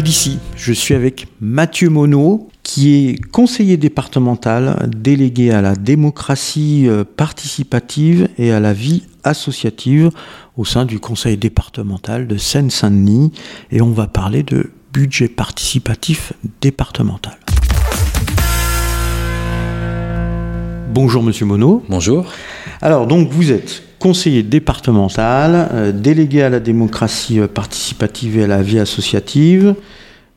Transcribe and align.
d'ici, 0.00 0.38
je 0.56 0.72
suis 0.72 0.94
avec 0.94 1.26
Mathieu 1.40 1.90
Monod, 1.90 2.40
qui 2.62 2.94
est 2.94 3.20
conseiller 3.30 3.76
départemental 3.76 4.88
délégué 4.96 5.50
à 5.50 5.60
la 5.60 5.74
démocratie 5.74 6.88
euh, 6.88 7.04
participative 7.04 8.28
et 8.38 8.52
à 8.52 8.60
la 8.60 8.72
vie 8.72 9.02
associative 9.24 10.10
au 10.56 10.64
sein 10.64 10.86
du 10.86 11.00
conseil 11.00 11.36
départemental 11.36 12.26
de 12.26 12.38
Seine-Saint-Denis. 12.38 13.32
Et 13.70 13.82
on 13.82 13.90
va 13.90 14.06
parler 14.06 14.42
de 14.42 14.70
budget 14.92 15.28
participatif 15.28 16.32
départemental. 16.62 17.36
Bonjour 20.94 21.22
Monsieur 21.22 21.44
Monod. 21.44 21.82
Bonjour. 21.88 22.32
Alors 22.80 23.06
donc 23.06 23.30
vous 23.30 23.50
êtes 23.50 23.82
conseiller 24.02 24.42
départemental, 24.42 25.68
euh, 25.72 25.92
délégué 25.92 26.42
à 26.42 26.48
la 26.48 26.58
démocratie 26.58 27.38
euh, 27.38 27.46
participative 27.46 28.36
et 28.36 28.44
à 28.44 28.46
la 28.48 28.60
vie 28.60 28.80
associative. 28.80 29.76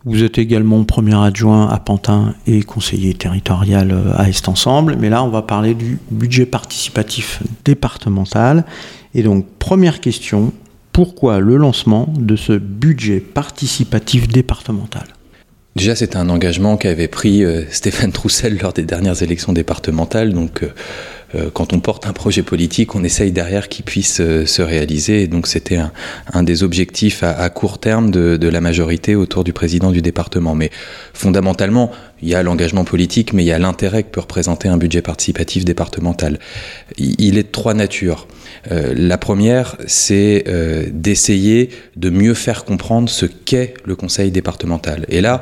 Vous 0.05 0.23
êtes 0.23 0.37
également 0.37 0.83
premier 0.83 1.15
adjoint 1.15 1.67
à 1.69 1.79
Pantin 1.79 2.35
et 2.45 2.61
conseiller 2.61 3.15
territorial 3.15 3.91
euh, 3.91 4.13
à 4.15 4.29
Est 4.29 4.47
Ensemble. 4.47 4.97
Mais 4.99 5.09
là, 5.09 5.23
on 5.23 5.29
va 5.29 5.41
parler 5.41 5.73
du 5.73 5.97
budget 6.11 6.45
participatif 6.45 7.41
départemental. 7.65 8.65
Et 9.15 9.23
donc, 9.23 9.47
première 9.57 9.99
question, 9.99 10.53
pourquoi 10.91 11.39
le 11.39 11.57
lancement 11.57 12.13
de 12.19 12.35
ce 12.35 12.53
budget 12.53 13.19
participatif 13.19 14.27
départemental? 14.27 15.07
Déjà, 15.75 15.95
c'est 15.95 16.15
un 16.15 16.29
engagement 16.29 16.77
qu'avait 16.77 17.07
pris 17.07 17.43
Stéphane 17.69 18.13
Troussel 18.13 18.59
lors 18.61 18.71
des 18.71 18.83
dernières 18.83 19.23
élections 19.23 19.51
départementales. 19.51 20.33
Donc, 20.33 20.63
quand 21.53 21.73
on 21.73 21.79
porte 21.79 22.07
un 22.07 22.13
projet 22.13 22.43
politique, 22.43 22.95
on 22.95 23.03
essaye 23.03 23.31
derrière 23.31 23.69
qu'il 23.69 23.85
puisse 23.85 24.19
euh, 24.21 24.45
se 24.45 24.61
réaliser. 24.61 25.27
Donc 25.27 25.47
c'était 25.47 25.77
un, 26.33 26.43
des 26.43 26.63
objectifs 26.63 27.23
à, 27.23 27.49
court 27.49 27.79
terme 27.79 28.11
de, 28.11 28.47
la 28.47 28.61
majorité 28.61 29.15
autour 29.15 29.43
du 29.43 29.53
président 29.53 29.91
du 29.91 30.01
département. 30.01 30.55
Mais 30.55 30.69
fondamentalement, 31.13 31.91
il 32.21 32.29
y 32.29 32.35
a 32.35 32.43
l'engagement 32.43 32.83
politique, 32.83 33.33
mais 33.33 33.43
il 33.43 33.47
y 33.47 33.51
a 33.51 33.59
l'intérêt 33.59 34.03
que 34.03 34.09
peut 34.09 34.21
représenter 34.21 34.67
un 34.67 34.77
budget 34.77 35.01
participatif 35.01 35.65
départemental. 35.65 36.39
Il 36.97 37.37
est 37.37 37.43
de 37.43 37.51
trois 37.51 37.73
natures. 37.73 38.27
Euh, 38.71 38.93
la 38.95 39.17
première, 39.17 39.77
c'est 39.87 40.45
d'essayer 40.91 41.69
de 41.95 42.09
mieux 42.09 42.33
faire 42.33 42.65
comprendre 42.65 43.09
ce 43.09 43.25
qu'est 43.25 43.73
le 43.83 43.95
conseil 43.95 44.31
départemental. 44.31 45.05
Et 45.09 45.21
là, 45.21 45.41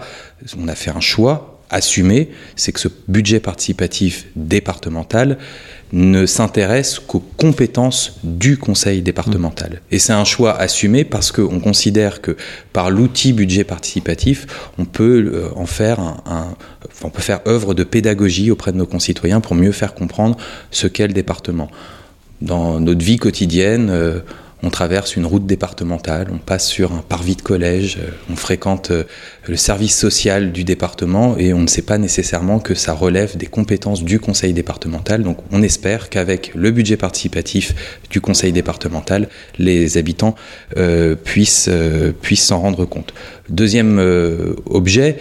on 0.58 0.68
a 0.68 0.76
fait 0.76 0.92
un 0.92 1.00
choix 1.00 1.54
assumé, 1.74 2.30
c'est 2.56 2.72
que 2.72 2.80
ce 2.80 2.88
budget 3.08 3.40
participatif 3.40 4.28
départemental 4.36 5.38
ne 5.94 6.26
s'intéresse 6.26 7.00
qu'aux 7.00 7.24
compétences 7.38 8.18
du 8.24 8.58
conseil 8.58 9.04
départemental. 9.04 9.82
Et 9.92 10.00
c'est 10.00 10.12
un 10.12 10.26
choix 10.26 10.58
assumé 10.58 11.04
parce 11.04 11.32
qu'on 11.32 11.60
considère 11.60 12.20
que 12.20 12.36
par 12.74 12.90
l'outil 12.90 13.32
budget 13.32 13.64
participatif, 13.64 14.48
on 14.80 14.86
peut 14.86 15.32
euh, 15.32 15.50
en 15.56 15.68
faire 15.68 16.00
un, 16.00 16.56
on 17.04 17.10
peut 17.12 17.22
faire 17.22 17.42
œuvre 17.48 17.76
de 17.76 17.84
pédagogie 17.84 18.50
auprès 18.50 18.72
de 18.72 18.78
nos 18.78 18.88
concitoyens 18.88 19.40
pour 19.40 19.54
mieux 19.54 19.72
faire 19.72 19.94
comprendre 19.94 20.36
ce 20.72 20.88
qu'est 20.88 21.08
le 21.08 21.14
département. 21.14 21.70
Dans 22.42 22.80
notre 22.80 23.06
vie 23.06 23.18
quotidienne, 23.18 23.90
euh, 23.92 24.22
on 24.64 24.70
traverse 24.70 25.18
une 25.18 25.26
route 25.26 25.46
départementale, 25.46 26.28
on 26.32 26.38
passe 26.38 26.68
sur 26.68 26.94
un 26.94 27.04
parvis 27.08 27.36
de 27.36 27.42
collège, 27.42 27.98
euh, 28.00 28.10
on 28.32 28.36
fréquente 28.38 28.92
euh, 28.92 29.04
le 29.48 29.58
service 29.58 29.96
social 29.96 30.54
du 30.54 30.64
département 30.64 31.38
et 31.38 31.54
on 31.54 31.60
ne 31.60 31.68
sait 31.68 31.82
pas 31.82 31.98
nécessairement 31.98 32.60
que 32.60 32.74
ça 32.74 32.94
relève 32.94 33.36
des 33.36 33.46
compétences 33.46 34.04
du 34.04 34.20
conseil 34.22 34.54
départemental. 34.54 35.22
Donc 35.22 35.40
on 35.52 35.62
espère 35.62 36.10
qu'avec 36.10 36.54
le 36.56 36.72
budget 36.72 36.96
participatif 36.96 37.76
du 38.10 38.22
conseil 38.22 38.54
départemental, 38.54 39.28
les 39.60 39.98
habitants 39.98 40.36
euh, 40.78 41.16
puissent 41.16 41.70
puissent 42.22 42.46
s'en 42.46 42.62
rendre 42.62 42.86
compte. 42.86 43.14
Deuxième 43.50 44.00
objet, 44.66 45.18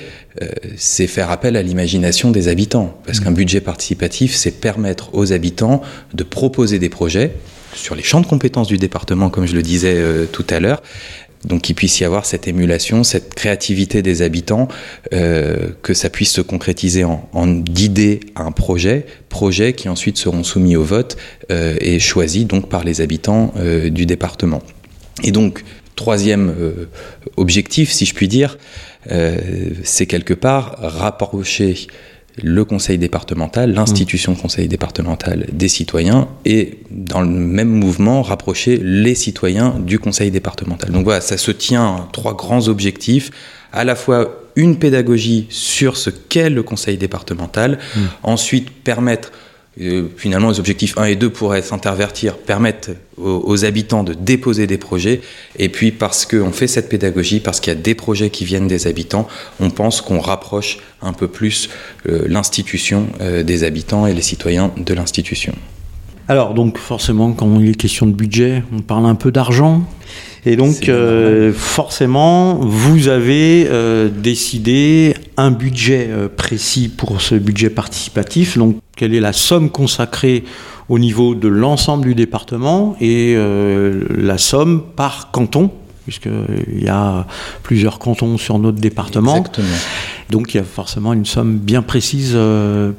c'est 0.76 1.08
faire 1.08 1.30
appel 1.30 1.56
à 1.56 1.62
l'imagination 1.62 2.30
des 2.30 2.46
habitants. 2.46 3.00
Parce 3.04 3.18
qu'un 3.18 3.32
budget 3.32 3.60
participatif, 3.60 4.34
c'est 4.34 4.52
permettre 4.52 5.14
aux 5.14 5.32
habitants 5.32 5.82
de 6.14 6.22
proposer 6.22 6.78
des 6.78 6.88
projets 6.88 7.32
sur 7.74 7.94
les 7.94 8.02
champs 8.02 8.20
de 8.20 8.26
compétences 8.26 8.68
du 8.68 8.78
département, 8.78 9.30
comme 9.30 9.46
je 9.46 9.54
le 9.54 9.62
disais 9.62 9.94
euh, 9.96 10.26
tout 10.26 10.46
à 10.50 10.60
l'heure. 10.60 10.82
Donc 11.44 11.62
qu'il 11.62 11.74
puisse 11.74 11.98
y 11.98 12.04
avoir 12.04 12.24
cette 12.24 12.46
émulation, 12.46 13.02
cette 13.02 13.34
créativité 13.34 14.00
des 14.00 14.22
habitants, 14.22 14.68
euh, 15.12 15.70
que 15.82 15.92
ça 15.92 16.08
puisse 16.08 16.30
se 16.30 16.40
concrétiser 16.40 17.02
en, 17.02 17.28
en 17.32 17.48
d'idées 17.48 18.20
à 18.36 18.42
un 18.42 18.52
projet, 18.52 19.06
projets 19.28 19.72
qui 19.72 19.88
ensuite 19.88 20.18
seront 20.18 20.44
soumis 20.44 20.76
au 20.76 20.84
vote 20.84 21.16
euh, 21.50 21.74
et 21.80 21.98
choisis 21.98 22.46
donc 22.46 22.68
par 22.68 22.84
les 22.84 23.00
habitants 23.00 23.52
du 23.90 24.06
département. 24.06 24.62
Et 25.24 25.32
donc 25.32 25.64
troisième 25.96 26.54
objectif, 27.36 27.90
si 27.90 28.06
je 28.06 28.14
puis 28.14 28.28
dire, 28.28 28.56
c'est 29.82 30.06
quelque 30.06 30.34
part 30.34 30.76
rapprocher 30.78 31.88
le 32.42 32.64
conseil 32.64 32.98
départemental, 32.98 33.72
l'institution 33.72 34.34
conseil 34.34 34.68
départemental 34.68 35.46
des 35.52 35.68
citoyens 35.68 36.28
et 36.44 36.78
dans 36.90 37.20
le 37.20 37.28
même 37.28 37.68
mouvement 37.68 38.22
rapprocher 38.22 38.78
les 38.82 39.14
citoyens 39.14 39.76
du 39.78 39.98
conseil 39.98 40.30
départemental. 40.30 40.90
Donc 40.90 41.04
voilà, 41.04 41.20
ça 41.20 41.36
se 41.36 41.50
tient 41.50 42.08
trois 42.12 42.34
grands 42.34 42.68
objectifs, 42.68 43.30
à 43.72 43.84
la 43.84 43.94
fois 43.94 44.38
une 44.56 44.78
pédagogie 44.78 45.46
sur 45.50 45.96
ce 45.96 46.10
qu'est 46.10 46.50
le 46.50 46.62
conseil 46.62 46.96
départemental, 46.96 47.78
mmh. 47.94 48.00
ensuite 48.22 48.70
permettre 48.70 49.32
finalement, 50.16 50.50
les 50.50 50.58
objectifs 50.58 50.98
1 50.98 51.04
et 51.04 51.16
2 51.16 51.30
pourraient 51.30 51.62
s'intervertir, 51.62 52.36
permettre 52.36 52.90
aux, 53.16 53.64
habitants 53.64 54.04
de 54.04 54.12
déposer 54.12 54.66
des 54.66 54.78
projets. 54.78 55.20
Et 55.58 55.68
puis, 55.68 55.92
parce 55.92 56.26
qu'on 56.26 56.52
fait 56.52 56.66
cette 56.66 56.88
pédagogie, 56.88 57.40
parce 57.40 57.60
qu'il 57.60 57.72
y 57.72 57.76
a 57.76 57.80
des 57.80 57.94
projets 57.94 58.30
qui 58.30 58.44
viennent 58.44 58.68
des 58.68 58.86
habitants, 58.86 59.28
on 59.60 59.70
pense 59.70 60.00
qu'on 60.00 60.20
rapproche 60.20 60.78
un 61.00 61.12
peu 61.12 61.28
plus 61.28 61.70
euh, 62.06 62.24
l'institution 62.28 63.08
euh, 63.20 63.42
des 63.42 63.64
habitants 63.64 64.06
et 64.06 64.14
les 64.14 64.22
citoyens 64.22 64.72
de 64.76 64.94
l'institution. 64.94 65.54
Alors, 66.28 66.54
donc, 66.54 66.78
forcément, 66.78 67.32
quand 67.32 67.60
il 67.60 67.70
est 67.70 67.74
question 67.74 68.06
de 68.06 68.12
budget, 68.12 68.62
on 68.72 68.80
parle 68.80 69.06
un 69.06 69.14
peu 69.14 69.32
d'argent. 69.32 69.82
Et 70.44 70.56
donc, 70.56 70.88
euh, 70.88 71.52
forcément, 71.52 72.56
vous 72.56 73.08
avez 73.08 73.68
euh, 73.70 74.08
décidé 74.08 75.14
un 75.36 75.52
budget 75.52 76.08
euh, 76.10 76.28
précis 76.28 76.88
pour 76.88 77.20
ce 77.20 77.36
budget 77.36 77.70
participatif. 77.70 78.58
Donc, 78.58 78.76
quelle 78.96 79.14
est 79.14 79.20
la 79.20 79.32
somme 79.32 79.70
consacrée 79.70 80.44
au 80.88 80.98
niveau 80.98 81.34
de 81.36 81.46
l'ensemble 81.48 82.04
du 82.04 82.14
département 82.14 82.96
et 83.00 83.36
la 83.36 84.36
somme 84.36 84.82
par 84.96 85.30
canton 85.30 85.70
puisqu'il 86.04 86.82
y 86.82 86.88
a 86.88 87.26
plusieurs 87.62 88.00
cantons 88.00 88.36
sur 88.36 88.58
notre 88.58 88.80
département. 88.80 89.36
Exactement. 89.36 89.68
Donc 90.32 90.54
il 90.54 90.56
y 90.56 90.60
a 90.60 90.64
forcément 90.64 91.12
une 91.12 91.26
somme 91.26 91.58
bien 91.58 91.82
précise 91.82 92.36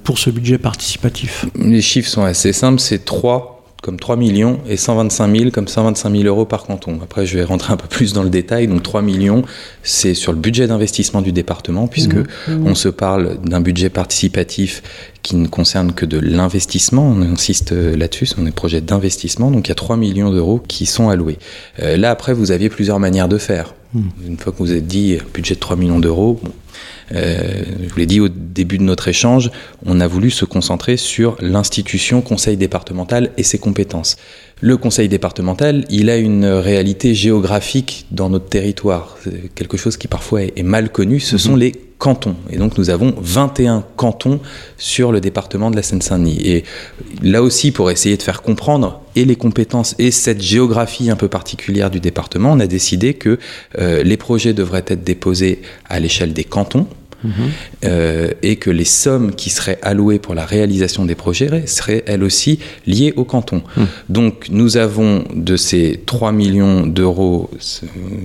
pour 0.03 0.19
ce 0.19 0.29
budget 0.29 0.57
participatif. 0.57 1.45
Les 1.55 1.81
chiffres 1.81 2.09
sont 2.09 2.23
assez 2.23 2.53
simples, 2.53 2.79
c'est 2.79 3.03
3 3.03 3.53
comme 3.83 3.99
3 3.99 4.15
millions 4.15 4.59
et 4.67 4.77
125 4.77 5.35
000 5.35 5.51
comme 5.51 5.67
125 5.67 6.09
000 6.09 6.23
euros 6.23 6.45
par 6.45 6.63
canton. 6.63 6.99
Après, 7.03 7.25
je 7.25 7.37
vais 7.37 7.43
rentrer 7.43 7.73
un 7.73 7.77
peu 7.77 7.89
plus 7.89 8.13
dans 8.13 8.23
le 8.23 8.29
détail. 8.29 8.67
Donc 8.67 8.81
3 8.81 9.01
millions, 9.01 9.43
c'est 9.83 10.13
sur 10.13 10.31
le 10.31 10.39
budget 10.39 10.67
d'investissement 10.67 11.21
du 11.21 11.33
département, 11.33 11.87
puisque 11.87 12.15
mmh. 12.15 12.25
Mmh. 12.47 12.65
on 12.65 12.75
se 12.75 12.87
parle 12.87 13.41
d'un 13.43 13.59
budget 13.59 13.89
participatif 13.89 14.81
qui 15.21 15.35
ne 15.35 15.47
concerne 15.47 15.91
que 15.91 16.05
de 16.05 16.17
l'investissement. 16.17 17.05
On 17.05 17.21
insiste 17.21 17.73
là-dessus, 17.73 18.25
ce 18.25 18.35
sont 18.35 18.43
des 18.43 18.51
projets 18.51 18.79
d'investissement. 18.79 19.51
Donc 19.51 19.67
il 19.67 19.69
y 19.69 19.73
a 19.73 19.75
3 19.75 19.97
millions 19.97 20.31
d'euros 20.31 20.63
qui 20.65 20.85
sont 20.85 21.09
alloués. 21.09 21.37
Euh, 21.81 21.97
là, 21.97 22.09
après, 22.09 22.33
vous 22.33 22.51
aviez 22.51 22.69
plusieurs 22.69 22.99
manières 22.99 23.27
de 23.27 23.37
faire. 23.37 23.75
Mmh. 23.93 24.01
Une 24.25 24.37
fois 24.37 24.53
que 24.53 24.59
vous 24.59 24.71
avez 24.71 24.81
dit 24.81 25.17
budget 25.33 25.55
de 25.55 25.59
3 25.59 25.75
millions 25.75 25.99
d'euros, 25.99 26.39
euh, 27.13 27.63
je 27.83 27.89
vous 27.89 27.99
l'ai 27.99 28.05
dit 28.05 28.19
au 28.19 28.29
début 28.29 28.77
de 28.77 28.83
notre 28.83 29.07
échange, 29.07 29.51
on 29.85 29.99
a 29.99 30.07
voulu 30.07 30.31
se 30.31 30.45
concentrer 30.45 30.97
sur 30.97 31.35
l'institution 31.39 32.21
conseil 32.21 32.57
départemental 32.57 33.31
et 33.37 33.43
ses 33.43 33.57
compétences. 33.57 34.17
Le 34.61 34.77
conseil 34.77 35.09
départemental, 35.09 35.85
il 35.89 36.09
a 36.09 36.17
une 36.17 36.45
réalité 36.45 37.13
géographique 37.13 38.05
dans 38.11 38.29
notre 38.29 38.47
territoire, 38.47 39.17
quelque 39.55 39.77
chose 39.77 39.97
qui 39.97 40.07
parfois 40.07 40.43
est 40.43 40.63
mal 40.63 40.89
connu, 40.89 41.19
ce 41.19 41.37
sont 41.37 41.53
mhm. 41.53 41.59
les 41.59 41.71
cantons. 41.97 42.35
Et 42.49 42.57
donc 42.57 42.77
nous 42.77 42.89
avons 42.89 43.13
21 43.17 43.83
cantons 43.95 44.39
sur 44.77 45.11
le 45.11 45.21
département 45.21 45.71
de 45.71 45.75
la 45.75 45.83
Seine-Saint-Denis. 45.83 46.39
Et 46.43 46.63
là 47.21 47.41
aussi, 47.41 47.71
pour 47.71 47.91
essayer 47.91 48.17
de 48.17 48.23
faire 48.23 48.41
comprendre 48.41 49.01
et 49.15 49.25
les 49.25 49.35
compétences 49.35 49.95
et 49.99 50.11
cette 50.11 50.41
géographie 50.41 51.09
un 51.09 51.15
peu 51.15 51.27
particulière 51.27 51.89
du 51.89 51.99
département, 51.99 52.51
on 52.51 52.59
a 52.59 52.67
décidé 52.67 53.13
que 53.13 53.39
euh, 53.79 54.03
les 54.03 54.17
projets 54.17 54.53
devraient 54.53 54.85
être 54.87 55.03
déposés 55.03 55.61
à 55.87 55.99
l'échelle 55.99 56.33
des 56.33 56.43
cantons, 56.43 56.87
euh, 57.83 58.29
et 58.41 58.55
que 58.57 58.69
les 58.69 58.85
sommes 58.85 59.33
qui 59.35 59.49
seraient 59.49 59.79
allouées 59.81 60.19
pour 60.19 60.35
la 60.35 60.45
réalisation 60.45 61.05
des 61.05 61.15
projets 61.15 61.67
seraient 61.67 62.03
elles 62.07 62.23
aussi 62.23 62.59
liées 62.85 63.13
au 63.15 63.23
canton. 63.23 63.61
Mmh. 63.75 63.83
Donc 64.09 64.47
nous 64.49 64.77
avons 64.77 65.23
de 65.33 65.55
ces 65.55 66.01
3 66.05 66.31
millions 66.31 66.85
d'euros, 66.85 67.49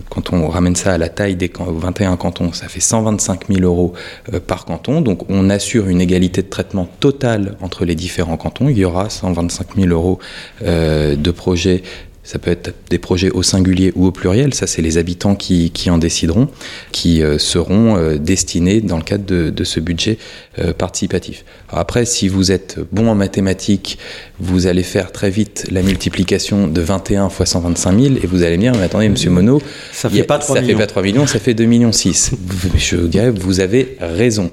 quand 0.09 0.33
on 0.33 0.49
ramène 0.49 0.77
ça 0.77 0.95
à 0.95 0.99
la 0.99 1.09
taille 1.09 1.37
des 1.37 1.51
21 1.59 2.17
cantons, 2.17 2.53
ça 2.53 2.69
fait 2.69 2.81
125 2.81 3.49
000 3.49 3.61
euros 3.63 3.93
euh, 4.33 4.41
par 4.41 4.65
canton. 4.65 5.01
Donc 5.01 5.29
on 5.29 5.51
assure 5.51 5.89
une 5.89 6.01
égalité 6.01 6.43
de 6.43 6.49
traitement 6.49 6.89
totale 7.01 7.57
entre 7.61 7.85
les 7.85 7.95
différents 7.95 8.37
cantons. 8.37 8.69
Il 8.69 8.79
y 8.79 8.85
aura 8.85 9.11
125 9.11 9.77
000 9.77 9.89
euros 9.89 10.19
euh, 10.63 11.17
de 11.17 11.31
projets 11.31 11.83
ça 12.29 12.39
peut 12.39 12.51
être 12.51 12.75
des 12.91 12.99
projets 12.99 13.31
au 13.31 13.43
singulier 13.43 13.91
ou 13.97 14.05
au 14.05 14.13
pluriel, 14.13 14.53
ça 14.53 14.67
c'est 14.67 14.83
les 14.83 14.99
habitants 14.99 15.35
qui, 15.35 15.71
qui, 15.71 15.89
en 15.89 15.97
décideront, 15.97 16.49
qui 16.93 17.23
euh, 17.23 17.39
seront 17.39 17.97
euh, 17.97 18.19
destinés 18.19 18.83
dans 18.83 18.99
le 18.99 19.03
cadre 19.03 19.25
de, 19.25 19.49
de 19.49 19.65
ce 19.65 19.81
budget 19.81 20.19
euh, 20.59 20.75
participatif. 20.75 21.47
Alors 21.71 21.81
après, 21.81 22.05
si 22.05 22.29
vous 22.29 22.53
êtes 22.53 22.81
bon 22.93 23.09
en 23.09 23.15
mathématiques, 23.15 23.99
vous 24.41 24.67
allez 24.67 24.83
faire 24.83 25.11
très 25.11 25.31
vite 25.31 25.69
la 25.71 25.81
multiplication 25.81 26.69
de 26.69 26.81
21 26.83 27.31
fois 27.31 27.47
125 27.47 27.99
000 27.99 28.15
et 28.23 28.27
vous 28.27 28.43
allez 28.43 28.59
me 28.59 28.63
dire, 28.63 28.73
mais 28.75 28.83
attendez, 28.83 29.09
monsieur 29.09 29.31
Monod, 29.31 29.63
ça 29.93 30.11
fait, 30.11 30.23
pas 30.23 30.39
3 30.39 30.57
ça 30.57 30.61
millions. 30.61 30.77
fait 30.77 30.83
pas 30.83 30.87
3 30.87 31.03
millions, 31.03 31.27
ça 31.27 31.39
fait 31.39 31.55
2 31.55 31.65
millions 31.65 31.93
6. 31.93 32.33
Je 32.77 32.97
dirais, 32.97 33.31
vous 33.31 33.61
avez 33.61 33.97
raison. 34.01 34.51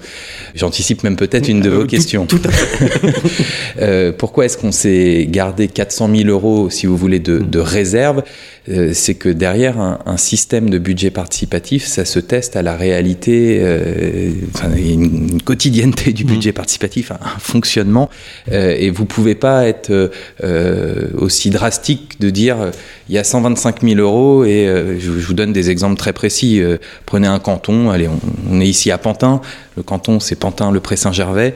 J'anticipe 0.54 1.04
même 1.04 1.18
peut-être 1.18 1.50
une 1.50 1.60
de 1.60 1.70
vos 1.70 1.86
questions. 1.86 2.26
Tout 2.26 2.42
à 2.46 2.52
fait. 2.52 3.14
euh, 3.82 4.12
pourquoi 4.18 4.46
est-ce 4.46 4.58
qu'on 4.58 4.72
s'est 4.72 5.28
gardé 5.30 5.68
400 5.68 6.10
000 6.16 6.30
euros, 6.30 6.70
si 6.70 6.86
vous 6.86 6.96
voulez, 6.96 7.20
de, 7.20 7.40
de 7.40 7.65
réserve 7.66 8.24
euh, 8.70 8.92
C'est 8.94 9.16
que 9.16 9.30
derrière 9.30 9.80
un, 9.80 10.00
un, 10.06 10.18
système 10.18 10.70
de 10.70 10.78
budget 10.78 11.12
participatif, 11.12 11.86
ça 11.86 12.06
se 12.06 12.20
teste 12.20 12.56
à 12.56 12.62
la 12.62 12.76
réalité, 12.76 13.60
euh, 13.62 14.32
enfin, 14.54 14.70
une, 14.76 15.30
une, 15.30 15.42
quotidienneté 15.42 16.14
du 16.14 16.24
budget 16.24 16.52
mmh. 16.52 16.54
participatif, 16.54 17.12
un, 17.12 17.20
un 17.22 17.40
fonctionnement, 17.40 18.10
euh, 18.52 18.76
et 18.78 18.90
vous 18.90 19.06
pouvez 19.06 19.36
pas 19.36 19.68
être 19.68 20.12
aussi 21.18 21.50
drastique 21.50 22.20
de 22.20 22.30
dire 22.30 22.58
il 23.10 23.16
y 23.16 23.18
a 23.18 23.24
125 23.24 23.82
000 23.82 24.00
euros 24.00 24.46
et 24.46 24.68
je, 25.00 25.12
je, 25.20 25.28
vous 25.28 25.34
donne 25.34 25.54
des 25.54 25.70
exemples 25.70 25.98
très 25.98 26.14
précis. 26.14 26.62
prenez 27.06 27.28
un 27.28 27.40
canton, 27.40 27.90
allez, 27.90 28.08
on, 28.08 28.20
on, 28.52 28.62
est 28.62 28.68
ici 28.68 28.92
à 28.92 28.98
Pantin, 28.98 29.42
le 29.78 29.84
canton 29.84 30.20
c'est 30.20 30.36
Pantin, 30.36 30.72
le 30.72 30.80
Pré-Saint-Gervais, 30.80 31.56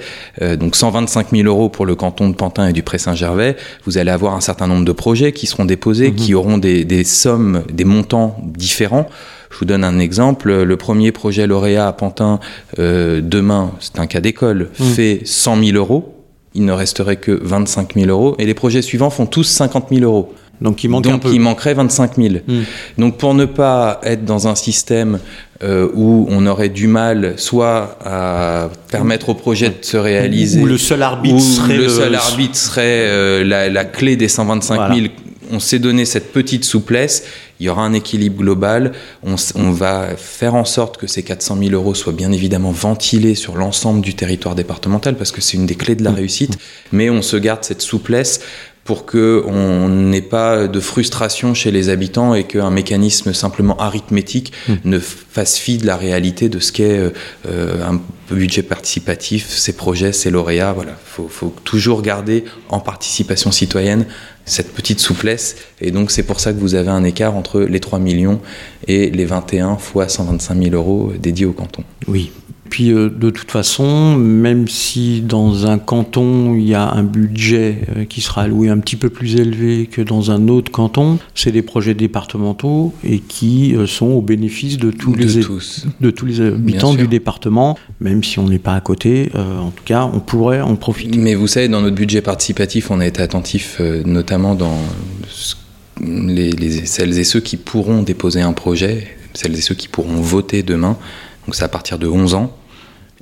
donc 0.58 0.76
125 0.76 1.32
000 1.32 1.48
euros 1.48 1.70
pour 1.70 1.86
le 1.86 1.96
canton 1.96 2.30
de 2.30 2.36
Pantin 2.36 2.68
et 2.68 2.74
du 2.74 2.84
Pré-Saint-Gervais. 2.84 3.56
Vous 3.86 3.98
allez 3.98 4.12
avoir 4.12 4.36
un 4.36 4.42
certain 4.42 4.68
nombre 4.68 4.86
de 4.86 4.92
projets 4.92 5.32
qui 5.32 5.48
seront 5.48 5.66
déposés, 5.66 6.12
mmh. 6.12 6.16
qui 6.16 6.34
auront 6.34 6.58
des, 6.58 6.86
des, 6.86 6.99
sommes, 7.04 7.64
des 7.72 7.86
montants 7.86 8.38
différents. 8.44 9.08
Je 9.52 9.58
vous 9.58 9.66
donne 9.66 9.84
un 9.84 10.00
exemple. 10.00 10.64
Le 10.64 10.78
premier 10.78 11.12
projet 11.12 11.48
lauréat 11.48 11.88
à 11.88 11.94
Pantin, 11.94 12.40
euh, 12.78 13.22
demain, 13.24 13.72
c'est 13.80 14.00
un 14.00 14.08
cas 14.08 14.22
d'école, 14.22 14.70
mmh. 14.80 14.84
fait 14.84 15.22
100 15.26 15.64
000 15.64 15.78
euros. 15.78 16.16
Il 16.56 16.66
ne 16.66 16.72
resterait 16.72 17.18
que 17.18 17.32
25 17.32 17.94
000 17.96 18.08
euros. 18.10 18.36
Et 18.40 18.46
les 18.46 18.54
projets 18.54 18.82
suivants 18.82 19.10
font 19.10 19.26
tous 19.26 19.44
50 19.44 19.88
000 19.92 20.04
euros. 20.04 20.34
Donc 20.62 20.84
il, 20.84 20.90
manque 20.90 21.06
Donc, 21.06 21.14
un 21.14 21.20
peu. 21.20 21.34
il 21.34 21.40
manquerait 21.40 21.74
25 21.74 22.16
000. 22.18 22.36
Mmh. 22.46 22.54
Donc 22.98 23.18
pour 23.18 23.34
ne 23.34 23.46
pas 23.46 24.02
être 24.04 24.26
dans 24.26 24.48
un 24.48 24.56
système 24.56 25.20
euh, 25.64 25.88
où 25.94 26.28
on 26.30 26.46
aurait 26.48 26.70
du 26.70 26.88
mal 26.88 27.36
soit 27.38 27.98
à 28.04 28.70
permettre 28.92 29.30
au 29.30 29.36
projet 29.36 29.70
de 29.70 29.76
se 29.82 29.96
réaliser, 29.98 30.62
où 30.62 30.66
le 30.66 30.78
seul 30.78 31.02
arbitre 31.02 31.40
serait 31.40 31.78
le, 31.78 31.88
seul 31.88 32.16
arbitre 32.16 32.56
serait 32.58 33.06
euh, 33.08 33.44
la, 33.46 33.70
la, 33.70 33.86
clé 33.86 34.18
des 34.18 34.28
125 34.28 34.96
000. 34.96 35.08
On 35.50 35.60
s'est 35.60 35.80
donné 35.80 36.06
cette 36.06 36.32
petite 36.32 36.64
souplesse. 36.64 37.24
Il 37.60 37.66
y 37.66 37.70
aura 37.70 37.84
un 37.84 37.94
équilibre 37.94 38.38
global. 38.38 38.94
On, 39.24 39.36
on, 39.56 39.72
va 39.72 40.16
faire 40.16 40.56
en 40.56 40.66
sorte 40.66 40.98
que 40.98 41.08
ces 41.08 41.24
400 41.24 41.58
000 41.62 41.72
euros 41.72 41.96
soient 41.96 42.14
bien 42.14 42.32
évidemment 42.32 42.72
ventilés 42.72 43.36
sur 43.36 43.56
l'ensemble 43.56 44.02
du 44.02 44.14
territoire 44.14 44.56
départemental 44.56 45.16
parce 45.16 45.32
que 45.32 45.42
c'est 45.42 45.58
une 45.58 45.66
des 45.66 45.76
clés 45.76 45.96
de 45.96 46.04
la 46.04 46.12
réussite. 46.12 46.58
Mais 46.92 47.10
on 47.10 47.22
se 47.22 47.38
garde 47.38 47.64
cette 47.64 47.82
souplesse 47.82 48.42
pour 48.90 49.06
qu'on 49.06 49.88
n'ait 49.88 50.20
pas 50.20 50.68
de 50.68 50.80
frustration 50.80 51.54
chez 51.54 51.70
les 51.70 51.90
habitants 51.90 52.34
et 52.34 52.46
qu'un 52.46 52.72
mécanisme 52.72 53.34
simplement 53.34 53.78
arithmétique 53.78 54.52
mmh. 54.68 54.74
ne 54.86 54.98
fasse 54.98 55.60
fi 55.60 55.78
de 55.78 55.86
la 55.86 55.96
réalité 55.96 56.50
de 56.50 56.58
ce 56.58 56.72
qu'est 56.72 56.98
euh, 56.98 57.84
un 57.88 58.02
budget 58.32 58.64
participatif, 58.64 59.48
ses 59.48 59.74
projets, 59.74 60.12
ses 60.12 60.32
lauréats. 60.32 60.74
Voilà, 60.74 60.98
faut, 61.06 61.28
faut 61.28 61.54
toujours 61.66 62.02
garder 62.02 62.46
en 62.70 62.80
participation 62.80 63.52
citoyenne 63.52 64.08
cette 64.46 64.74
petite 64.74 65.00
souplesse. 65.00 65.58
Et 65.82 65.92
donc, 65.92 66.10
c'est 66.10 66.24
pour 66.24 66.40
ça 66.40 66.52
que 66.52 66.58
vous 66.58 66.74
avez 66.74 66.90
un 66.90 67.04
écart 67.04 67.36
entre 67.36 67.60
les 67.62 67.80
3 67.80 68.00
millions 68.00 68.42
et 68.88 69.12
les 69.12 69.26
21 69.26 69.78
fois 69.78 70.10
125 70.10 70.64
000 70.64 70.74
euros 70.74 71.14
dédiés 71.22 71.46
au 71.46 71.54
canton. 71.54 71.84
Oui. 72.08 72.32
Puis 72.70 72.92
euh, 72.92 73.10
de 73.10 73.30
toute 73.30 73.52
façon, 73.52 74.16
même 74.16 74.68
si 74.68 75.22
dans 75.22 75.66
un 75.66 75.80
canton 75.80 76.56
il 76.56 76.68
y 76.68 76.76
a 76.76 76.90
un 76.92 77.04
budget 77.04 77.80
euh, 77.96 78.06
qui 78.06 78.22
sera 78.22 78.44
alloué 78.44 78.70
un 78.70 78.78
petit 78.78 78.96
peu 78.96 79.10
plus 79.10 79.36
élevé 79.36 79.88
que 79.88 80.02
dans 80.02 80.32
un 80.32 80.48
autre 80.48 80.72
canton, 80.72 81.20
c'est 81.36 81.52
des 81.52 81.62
projets 81.62 81.94
départementaux 81.94 82.94
et 83.04 83.20
qui 83.20 83.76
euh, 83.76 83.88
sont 83.88 84.08
au 84.08 84.22
bénéfice 84.22 84.78
de 84.78 84.92
tous, 84.92 85.14
de 85.14 85.24
les, 85.24 85.40
tous. 85.42 85.86
De 86.00 86.12
tous 86.12 86.26
les 86.26 86.42
habitants 86.42 86.94
du 86.94 87.08
département, 87.08 87.78
même 88.00 88.24
si 88.24 88.40
on 88.40 88.48
n'est 88.48 88.60
pas 88.60 88.76
à 88.76 88.82
côté. 88.82 89.32
en 89.36 89.72
tout 89.72 89.84
cas, 89.84 90.10
on 90.12 90.20
pourrait 90.20 90.62
en 90.62 90.76
profiter. 90.76 91.18
Mais 91.18 91.36
vous 91.36 91.48
savez, 91.48 91.68
dans 91.68 91.82
notre 91.82 91.96
budget 91.96 92.22
participatif, 92.22 92.92
on 92.92 93.00
a 93.00 93.08
été 93.08 93.22
attentif 93.22 93.82
notamment 94.06 94.56
dans 94.56 94.78
les, 96.02 96.52
les, 96.52 96.86
celles 96.86 97.18
et 97.18 97.24
ceux 97.24 97.40
qui 97.40 97.58
pourront 97.58 98.04
déposer 98.04 98.42
un 98.42 98.54
projet, 98.54 99.08
celles 99.34 99.58
et 99.58 99.62
ceux 99.62 99.76
qui 99.76 99.88
pourront 99.88 100.22
voter 100.22 100.64
demain. 100.64 100.98
Donc 101.46 101.56
c'est 101.56 101.64
à 101.64 101.68
partir 101.68 101.98
de 101.98 102.08
11 102.08 102.36
ans. 102.36 102.59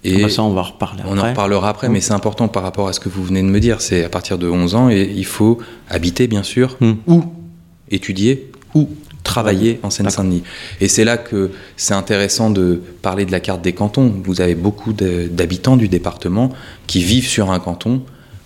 Et 0.07 0.21
bah 0.21 0.29
ça, 0.29 0.43
on 0.43 0.51
va 0.51 0.61
en 0.61 0.63
reparler 0.63 1.03
on 1.05 1.17
en 1.17 1.29
reparlera 1.29 1.69
après, 1.69 1.89
mmh. 1.89 1.91
mais 1.91 2.01
c'est 2.01 2.13
important 2.13 2.47
par 2.47 2.63
rapport 2.63 2.87
à 2.87 2.93
ce 2.93 2.99
que 2.99 3.09
vous 3.09 3.23
venez 3.23 3.41
de 3.41 3.47
me 3.47 3.59
dire. 3.59 3.81
C'est 3.81 4.03
à 4.03 4.09
partir 4.09 4.37
de 4.37 4.49
11 4.49 4.75
ans 4.75 4.89
et 4.89 5.11
il 5.15 5.25
faut 5.25 5.59
habiter, 5.89 6.27
bien 6.27 6.43
sûr, 6.43 6.77
mmh. 6.79 6.93
ou 7.07 7.23
étudier, 7.91 8.51
ou 8.73 8.89
travailler 9.23 9.79
en 9.83 9.89
Seine-Saint-Denis. 9.89 10.43
Et 10.79 10.87
c'est 10.87 11.03
là 11.03 11.17
que 11.17 11.51
c'est 11.75 11.93
intéressant 11.93 12.49
de 12.49 12.81
parler 13.01 13.25
de 13.25 13.31
la 13.31 13.41
carte 13.41 13.61
des 13.61 13.73
cantons. 13.73 14.13
Vous 14.23 14.39
avez 14.39 14.55
beaucoup 14.55 14.93
d'habitants 14.93 15.75
du 15.75 15.89
département 15.89 16.51
qui 16.87 17.03
vivent 17.03 17.27
sur 17.27 17.51
un 17.51 17.59
canton, 17.59 18.01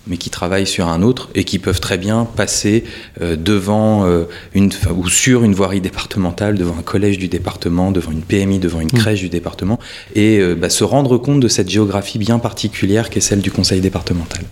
mais 0.06 0.16
qui 0.16 0.30
travaillent 0.30 0.66
sur 0.66 0.88
un 0.88 1.02
autre 1.02 1.28
et 1.34 1.44
qui 1.44 1.58
peuvent 1.58 1.80
très 1.80 1.98
bien 1.98 2.24
passer 2.24 2.84
euh, 3.20 3.36
devant 3.36 4.04
euh, 4.04 4.24
une 4.54 4.70
ou 4.94 5.08
sur 5.08 5.44
une 5.44 5.54
voirie 5.54 5.80
départementale, 5.80 6.56
devant 6.56 6.76
un 6.78 6.82
collège 6.82 7.18
du 7.18 7.28
département, 7.28 7.92
devant 7.92 8.12
une 8.12 8.22
PMI, 8.22 8.58
devant 8.58 8.80
une 8.80 8.90
crèche 8.90 9.20
mmh. 9.20 9.24
du 9.24 9.28
département, 9.28 9.78
et 10.14 10.38
euh, 10.38 10.54
bah, 10.54 10.70
se 10.70 10.84
rendre 10.84 11.18
compte 11.18 11.40
de 11.40 11.48
cette 11.48 11.70
géographie 11.70 12.18
bien 12.18 12.38
particulière 12.38 13.10
qu'est 13.10 13.20
celle 13.20 13.40
du 13.40 13.50
conseil 13.50 13.80
départemental. 13.80 14.42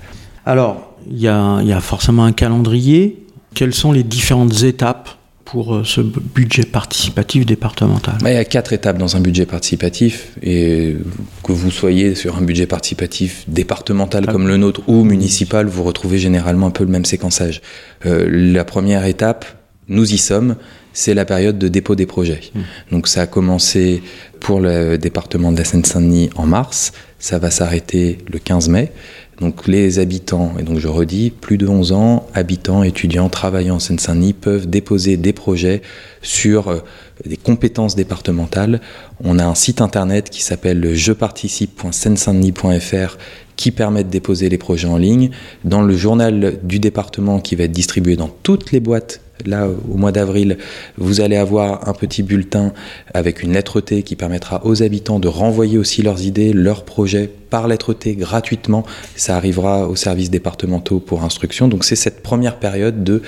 Alors, 0.46 0.94
il 1.10 1.18
y, 1.18 1.22
y 1.22 1.28
a, 1.28 1.80
forcément 1.80 2.24
un 2.24 2.32
calendrier. 2.32 3.24
Quelles 3.54 3.74
sont 3.74 3.92
les 3.92 4.02
différentes 4.02 4.62
étapes 4.62 5.19
pour 5.50 5.84
ce 5.84 6.00
budget 6.00 6.62
participatif 6.62 7.44
départemental? 7.44 8.16
Il 8.22 8.32
y 8.32 8.36
a 8.36 8.44
quatre 8.44 8.72
étapes 8.72 8.98
dans 8.98 9.16
un 9.16 9.20
budget 9.20 9.46
participatif, 9.46 10.32
et 10.42 10.96
que 11.42 11.52
vous 11.52 11.72
soyez 11.72 12.14
sur 12.14 12.38
un 12.38 12.42
budget 12.42 12.66
participatif 12.66 13.44
départemental 13.48 14.26
comme 14.26 14.46
le 14.46 14.56
nôtre 14.56 14.82
ou 14.86 15.02
municipal, 15.02 15.66
vous 15.66 15.82
retrouvez 15.82 16.18
généralement 16.18 16.68
un 16.68 16.70
peu 16.70 16.84
le 16.84 16.90
même 16.90 17.04
séquençage. 17.04 17.62
Euh, 18.06 18.28
la 18.30 18.64
première 18.64 19.04
étape, 19.06 19.44
nous 19.88 20.12
y 20.12 20.18
sommes, 20.18 20.54
c'est 20.92 21.14
la 21.14 21.24
période 21.24 21.58
de 21.58 21.66
dépôt 21.66 21.96
des 21.96 22.06
projets. 22.06 22.40
Mmh. 22.54 22.60
Donc 22.92 23.08
ça 23.08 23.22
a 23.22 23.26
commencé 23.26 24.02
pour 24.38 24.60
le 24.60 24.98
département 24.98 25.50
de 25.50 25.58
la 25.58 25.64
Seine-Saint-Denis 25.64 26.30
en 26.36 26.46
mars, 26.46 26.92
ça 27.18 27.38
va 27.40 27.50
s'arrêter 27.50 28.18
le 28.32 28.38
15 28.38 28.68
mai. 28.68 28.92
Donc 29.40 29.66
les 29.66 29.98
habitants, 29.98 30.52
et 30.58 30.62
donc 30.62 30.78
je 30.78 30.88
redis, 30.88 31.30
plus 31.30 31.56
de 31.56 31.66
11 31.66 31.92
ans, 31.92 32.26
habitants, 32.34 32.82
étudiants, 32.82 33.30
travaillant 33.30 33.76
en 33.76 33.78
Seine-Saint-Denis 33.78 34.34
peuvent 34.34 34.68
déposer 34.68 35.16
des 35.16 35.32
projets 35.32 35.80
sur 36.20 36.68
euh, 36.68 36.80
des 37.24 37.38
compétences 37.38 37.96
départementales. 37.96 38.82
On 39.24 39.38
a 39.38 39.46
un 39.46 39.54
site 39.54 39.80
internet 39.80 40.28
qui 40.28 40.42
s'appelle 40.42 40.94
jeparticipe.seine-saint-denis.fr 40.94 43.16
qui 43.60 43.72
permet 43.72 44.04
de 44.04 44.08
déposer 44.08 44.48
les 44.48 44.56
projets 44.56 44.88
en 44.88 44.96
ligne. 44.96 45.28
Dans 45.66 45.82
le 45.82 45.94
journal 45.94 46.58
du 46.62 46.78
département 46.78 47.40
qui 47.40 47.56
va 47.56 47.64
être 47.64 47.72
distribué 47.72 48.16
dans 48.16 48.30
toutes 48.42 48.72
les 48.72 48.80
boîtes 48.80 49.20
là 49.44 49.68
au 49.68 49.96
mois 49.98 50.12
d'avril, 50.12 50.56
vous 50.96 51.20
allez 51.20 51.36
avoir 51.36 51.86
un 51.86 51.92
petit 51.92 52.22
bulletin 52.22 52.72
avec 53.12 53.42
une 53.42 53.52
lettre 53.52 53.82
T 53.82 54.02
qui 54.02 54.16
permettra 54.16 54.64
aux 54.64 54.82
habitants 54.82 55.18
de 55.18 55.28
renvoyer 55.28 55.76
aussi 55.76 56.00
leurs 56.00 56.22
idées, 56.22 56.54
leurs 56.54 56.86
projets 56.86 57.30
par 57.50 57.68
lettre 57.68 57.92
T 57.92 58.16
gratuitement. 58.16 58.86
Ça 59.14 59.36
arrivera 59.36 59.86
aux 59.88 59.96
services 59.96 60.30
départementaux 60.30 60.98
pour 60.98 61.22
instruction. 61.22 61.68
Donc 61.68 61.84
c'est 61.84 61.96
cette 61.96 62.22
première 62.22 62.56
période 62.56 63.04
de 63.04 63.20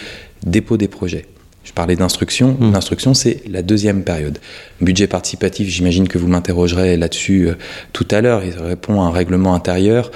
dépôt 0.46 0.78
des 0.78 0.88
projets. 0.88 1.26
Je 1.64 1.72
parlais 1.72 1.94
d'instruction. 1.94 2.56
Mmh. 2.58 2.72
L'instruction, 2.72 3.14
c'est 3.14 3.42
la 3.48 3.62
deuxième 3.62 4.02
période. 4.02 4.38
Budget 4.80 5.06
participatif, 5.06 5.68
j'imagine 5.68 6.08
que 6.08 6.18
vous 6.18 6.26
m'interrogerez 6.26 6.96
là-dessus 6.96 7.48
euh, 7.48 7.54
tout 7.92 8.06
à 8.10 8.20
l'heure. 8.20 8.42
Il 8.44 8.58
répond 8.58 9.00
à 9.00 9.04
un 9.04 9.10
règlement 9.10 9.54
intérieur 9.54 10.10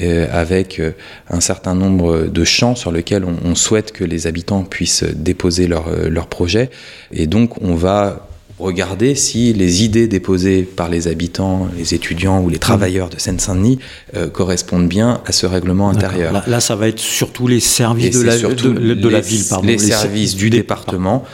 euh, 0.00 0.26
avec 0.32 0.80
euh, 0.80 0.92
un 1.30 1.40
certain 1.40 1.74
nombre 1.74 2.26
de 2.26 2.44
champs 2.44 2.74
sur 2.74 2.90
lesquels 2.90 3.24
on, 3.24 3.36
on 3.44 3.54
souhaite 3.54 3.92
que 3.92 4.04
les 4.04 4.26
habitants 4.26 4.64
puissent 4.64 5.04
déposer 5.04 5.68
leurs 5.68 5.88
leur 6.08 6.26
projets. 6.26 6.70
Et 7.12 7.26
donc, 7.26 7.62
on 7.62 7.74
va 7.74 8.27
regarder 8.58 9.14
si 9.14 9.52
les 9.52 9.84
idées 9.84 10.08
déposées 10.08 10.62
par 10.62 10.88
les 10.88 11.08
habitants, 11.08 11.68
les 11.76 11.94
étudiants 11.94 12.40
ou 12.42 12.48
les 12.48 12.58
travailleurs 12.58 13.08
de 13.08 13.18
Seine-Saint-Denis 13.18 13.78
euh, 14.16 14.28
correspondent 14.28 14.88
bien 14.88 15.20
à 15.26 15.32
ce 15.32 15.46
règlement 15.46 15.88
intérieur. 15.90 16.32
Là, 16.32 16.44
là, 16.46 16.60
ça 16.60 16.74
va 16.76 16.88
être 16.88 16.98
surtout 16.98 17.46
les 17.46 17.60
services 17.60 18.18
de 18.18 18.22
la, 18.22 18.36
de, 18.36 18.54
de, 18.54 18.94
de 18.94 19.08
les, 19.08 19.14
la, 19.14 19.20
ville, 19.20 19.44
pardon. 19.48 19.66
Les, 19.66 19.74
les 19.74 19.78
services 19.78 20.34
du 20.34 20.50
département. 20.50 21.24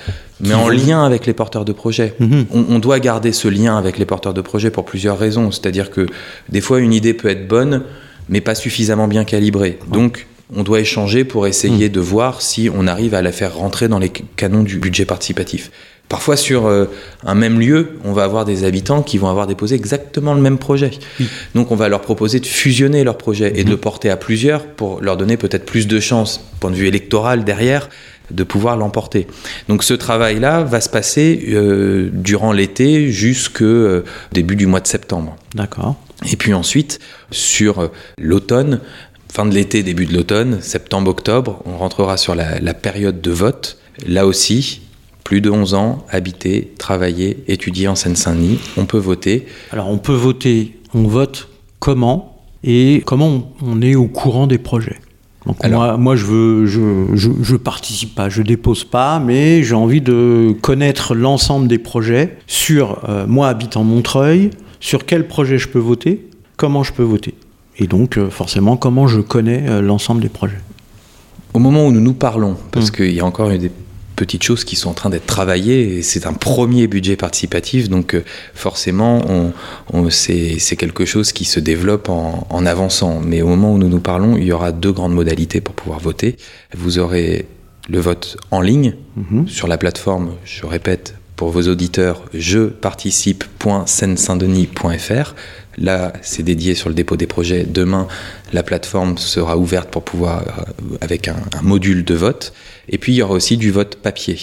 Mais 0.41 0.55
en 0.55 0.69
lien 0.69 1.05
avec 1.05 1.27
les 1.27 1.33
porteurs 1.33 1.65
de 1.65 1.73
projets. 1.73 2.15
Mm 2.19 2.27
-hmm. 2.27 2.45
on, 2.53 2.65
on, 2.75 2.79
doit 2.79 2.99
garder 3.01 3.33
ce 3.33 3.49
lien 3.49 3.79
avec 3.79 3.99
les 3.99 4.05
porteurs 4.05 4.35
de 4.35 4.43
projets 4.43 4.71
pour 4.71 4.85
plusieurs 4.85 5.19
raisons. 5.19 5.51
C'est-à-dire 5.53 5.91
que 5.91 6.07
des 6.51 6.61
fois, 6.61 6.81
une 6.81 6.93
idée 6.93 7.15
peut 7.15 7.29
être 7.29 7.47
bonne, 7.49 7.83
mais 8.29 8.41
pas 8.41 8.55
suffisamment 8.55 9.09
bien 9.09 9.25
calibrée. 9.25 9.79
Donc, 9.93 10.27
on 10.55 10.63
doit 10.63 10.81
échanger 10.81 11.25
pour 11.25 11.47
essayer 11.47 11.89
de 11.89 12.01
voir 12.01 12.43
si 12.43 12.69
on 12.79 12.87
arrive 12.87 13.15
à 13.15 13.23
la 13.23 13.33
faire 13.33 13.55
rentrer 13.57 13.89
dans 13.89 13.99
les 13.99 14.11
canons 14.37 14.63
du 14.63 14.79
budget 14.79 15.07
participatif. 15.07 15.71
Parfois, 16.15 16.37
sur 16.37 16.67
euh, 16.67 16.85
un 17.27 17.35
même 17.35 17.59
lieu, 17.59 17.99
on 18.05 18.13
va 18.13 18.23
avoir 18.23 18.45
des 18.45 18.63
habitants 18.63 19.03
qui 19.03 19.19
vont 19.19 19.29
avoir 19.29 19.49
déposé 19.49 19.75
exactement 19.75 20.33
le 20.35 20.41
même 20.41 20.59
projet. 20.59 20.93
Donc, 21.57 21.73
on 21.73 21.75
va 21.75 21.89
leur 21.89 22.03
proposer 22.03 22.39
de 22.39 22.47
fusionner 22.47 23.03
leur 23.03 23.19
projet 23.19 23.53
et 23.57 23.65
de 23.65 23.71
le 23.71 23.77
porter 23.77 24.11
à 24.11 24.17
plusieurs 24.17 24.65
pour 24.65 25.01
leur 25.01 25.17
donner 25.17 25.37
peut-être 25.37 25.67
plus 25.67 25.89
de 25.89 25.99
chances, 25.99 26.41
point 26.61 26.71
de 26.71 26.77
vue 26.77 26.87
électoral 26.87 27.43
derrière, 27.43 27.89
de 28.31 28.45
pouvoir 28.45 28.77
l'emporter. 28.77 29.27
Donc, 29.69 29.83
ce 29.83 29.93
travail-là 29.93 30.63
va 30.63 30.81
se 30.81 30.89
passer 30.89 31.47
euh, 31.49 32.11
durant 32.13 32.53
l'été 32.53 33.11
jusqu'au 33.11 33.65
euh, 33.65 34.05
début 34.31 34.55
du 34.55 34.69
mois 34.69 34.79
de 34.79 34.87
septembre. 34.87 35.35
D'accord. 35.57 35.97
Et 36.31 36.37
puis 36.37 36.55
ensuite, 36.55 37.01
sur 37.33 37.91
l'automne, 38.19 38.79
fin 39.33 39.47
de 39.47 39.53
l'été, 39.53 39.83
début 39.83 40.07
de 40.07 40.15
l'automne, 40.15 40.61
septembre-octobre, 40.61 41.61
on 41.67 41.77
rentrera 41.77 42.17
sur 42.17 42.37
la, 42.37 42.61
la 42.61 42.73
période 42.73 43.21
de 43.21 43.33
vote. 43.33 43.79
Là 44.07 44.27
aussi, 44.27 44.84
plus 45.25 45.41
de 45.41 45.51
11 45.51 45.75
ans, 45.75 46.05
habiter, 46.11 46.73
travailler, 46.79 47.43
étudier 47.49 47.89
en 47.89 47.95
Seine-Saint-Denis, 47.95 48.61
on 48.77 48.85
peut 48.85 48.99
voter. 48.99 49.47
Alors 49.73 49.89
on 49.89 49.99
peut 49.99 50.13
voter, 50.13 50.79
on 50.95 51.05
vote 51.05 51.49
comment 51.81 52.43
et 52.63 53.03
comment 53.07 53.53
on 53.63 53.83
est 53.83 53.95
au 53.95 54.07
courant 54.07 54.47
des 54.47 54.59
projets. 54.59 55.01
Donc 55.47 55.63
moi, 55.69 55.97
moi, 55.99 56.17
je 56.17 56.25
veux, 56.25 56.67
je, 56.67 57.07
je, 57.15 57.31
je, 57.43 57.57
participe 57.57 58.15
pas, 58.15 58.31
je 58.31 58.41
dépose 58.41 58.85
pas, 58.85 59.19
mais 59.19 59.63
j'ai 59.63 59.75
envie 59.75 60.01
de 60.01 60.55
connaître 60.63 61.15
l'ensemble 61.15 61.69
des 61.69 61.79
projets 61.79 62.39
sur 62.47 63.05
euh, 63.09 63.27
moi 63.27 63.49
habitant 63.49 63.85
Montreuil, 63.85 64.51
sur 64.81 65.05
quel 65.05 65.27
projet 65.27 65.59
je 65.59 65.69
peux 65.69 65.79
voter, 65.79 66.27
comment 66.57 66.83
je 66.83 66.95
peux 66.95 67.03
voter, 67.03 67.35
et 67.79 67.87
donc 67.87 68.17
euh, 68.17 68.31
forcément 68.31 68.79
comment 68.79 69.07
je 69.07 69.21
connais 69.21 69.69
euh, 69.69 69.83
l'ensemble 69.83 70.23
des 70.23 70.31
projets. 70.31 70.61
Au 71.53 71.59
moment 71.59 71.87
où 71.87 71.93
nous 71.93 72.01
nous 72.01 72.15
parlons, 72.15 72.57
parce 72.73 72.89
mmh. 72.89 72.95
qu'il 72.95 73.13
y 73.13 73.21
a 73.21 73.27
encore 73.27 73.51
des 73.51 73.71
petites 74.15 74.43
choses 74.43 74.65
qui 74.65 74.77
sont 74.77 74.91
en 74.91 74.95
train 74.95 75.11
d'être 75.11 75.27
travaillées. 75.27 76.03
C'est 76.03 76.27
un 76.27 76.33
premier 76.33 76.87
budget 76.87 77.17
participatif, 77.17 77.89
donc 77.89 78.15
euh, 78.15 78.25
forcément, 78.55 79.23
on, 79.29 79.53
on 79.93 80.11
c'est 80.11 80.77
quelque 80.77 81.05
chose 81.05 81.33
qui 81.33 81.45
se 81.45 81.61
développe 81.61 82.09
en, 82.09 82.47
en, 82.51 82.67
avançant. 82.67 83.21
Mais 83.21 83.43
au 83.43 83.49
moment 83.49 83.73
où 83.73 83.79
nous 83.79 83.89
nous 83.89 84.01
parlons, 84.01 84.37
il 84.37 84.45
y 84.45 84.53
aura 84.53 84.73
deux 84.73 84.93
grandes 84.93 85.15
modalités 85.15 85.61
pour 85.61 85.75
pouvoir 85.75 86.01
voter. 86.01 86.37
Vous 86.77 86.99
aurez 86.99 87.47
le 87.89 88.01
vote 88.01 88.37
en 88.51 88.61
ligne 88.61 88.95
-hmm. 89.19 89.47
sur 89.47 89.69
la 89.69 89.77
plateforme, 89.77 90.31
je 90.45 90.65
répète, 90.67 91.15
pour 91.37 91.51
vos 91.51 91.63
auditeurs, 91.63 92.25
je 92.33 92.61
participe.seine-saint-denis.fr. 92.61 95.35
Là, 95.77 96.13
c'est 96.23 96.45
dédié 96.45 96.77
sur 96.77 96.89
le 96.89 96.95
dépôt 96.95 97.17
des 97.17 97.27
projets. 97.27 97.65
Demain, 97.65 98.07
la 98.53 98.63
plateforme 98.63 99.19
sera 99.19 99.59
ouverte 99.59 99.91
pour 99.91 100.05
pouvoir, 100.05 100.43
euh, 100.43 100.45
avec 101.01 101.27
un, 101.27 101.35
un, 101.59 101.63
module 101.63 102.05
de 102.05 102.15
vote. 102.15 102.53
Et 102.89 102.99
puis, 102.99 103.13
il 103.13 103.17
y 103.17 103.23
aura 103.23 103.35
aussi 103.35 103.57
du 103.57 103.73
vote 103.73 103.97
papier. 103.97 104.39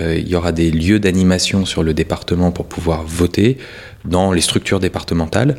Euh, 0.00 0.18
il 0.18 0.26
y 0.26 0.34
aura 0.34 0.50
des 0.50 0.72
lieux 0.72 0.98
d'animation 0.98 1.64
sur 1.64 1.84
le 1.84 1.94
département 1.94 2.50
pour 2.50 2.66
pouvoir 2.66 3.04
voter 3.04 3.58
dans 4.06 4.32
les 4.32 4.40
structures 4.40 4.80
départementales. 4.80 5.56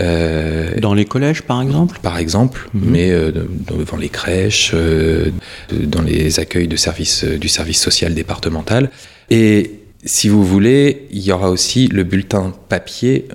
Euh, 0.00 0.78
dans 0.80 0.94
les 0.94 1.04
collèges, 1.04 1.42
par 1.42 1.62
exemple? 1.62 1.98
Par 2.02 2.18
exemple, 2.18 2.68
-hmm. 2.74 2.80
mais 2.84 3.10
euh, 3.10 3.32
devant 3.78 3.96
les 3.96 4.08
crèches, 4.08 4.72
euh, 4.74 5.30
dans 5.72 6.02
les 6.02 6.38
accueils 6.38 6.68
de 6.68 6.76
service, 6.76 7.24
du 7.24 7.48
service 7.48 7.80
social 7.80 8.14
départemental. 8.14 8.90
Et 9.30 9.80
si 10.06 10.28
vous 10.28 10.44
voulez, 10.44 11.06
il 11.10 11.20
y 11.20 11.32
aura 11.32 11.50
aussi 11.50 11.88
le 11.88 12.04
bulletin 12.04 12.54
papier 12.68 13.26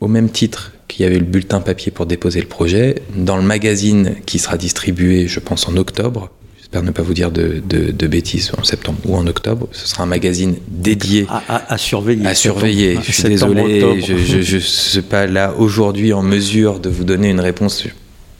au 0.00 0.08
même 0.08 0.30
titre 0.30 0.72
qu'il 0.88 1.04
y 1.04 1.06
avait 1.06 1.18
le 1.18 1.24
bulletin 1.24 1.60
papier 1.60 1.90
pour 1.90 2.06
déposer 2.06 2.40
le 2.40 2.46
projet, 2.46 3.02
dans 3.16 3.36
le 3.36 3.42
magazine 3.42 4.14
qui 4.26 4.38
sera 4.38 4.56
distribué, 4.56 5.26
je 5.26 5.40
pense, 5.40 5.68
en 5.68 5.76
octobre. 5.76 6.30
J'espère 6.56 6.82
ne 6.82 6.92
pas 6.92 7.02
vous 7.02 7.14
dire 7.14 7.30
de, 7.30 7.62
de, 7.68 7.90
de, 7.90 8.06
bêtises 8.06 8.52
en 8.58 8.64
septembre 8.64 8.98
ou 9.06 9.16
en 9.16 9.26
octobre. 9.26 9.68
Ce 9.72 9.88
sera 9.88 10.04
un 10.04 10.06
magazine 10.06 10.56
dédié 10.68 11.26
à, 11.28 11.42
à, 11.48 11.74
à 11.74 11.78
surveiller. 11.78 12.26
À 12.26 12.34
surveiller. 12.34 12.98
Je 13.02 13.12
suis 13.12 13.24
désolé, 13.24 14.00
je 14.00 14.54
ne 14.56 14.60
suis 14.60 15.02
pas 15.02 15.26
là 15.26 15.54
aujourd'hui 15.58 16.12
en 16.12 16.22
mesure 16.22 16.80
de 16.80 16.90
vous 16.90 17.04
donner 17.04 17.30
une 17.30 17.40
réponse. 17.40 17.82
Je 17.84 17.90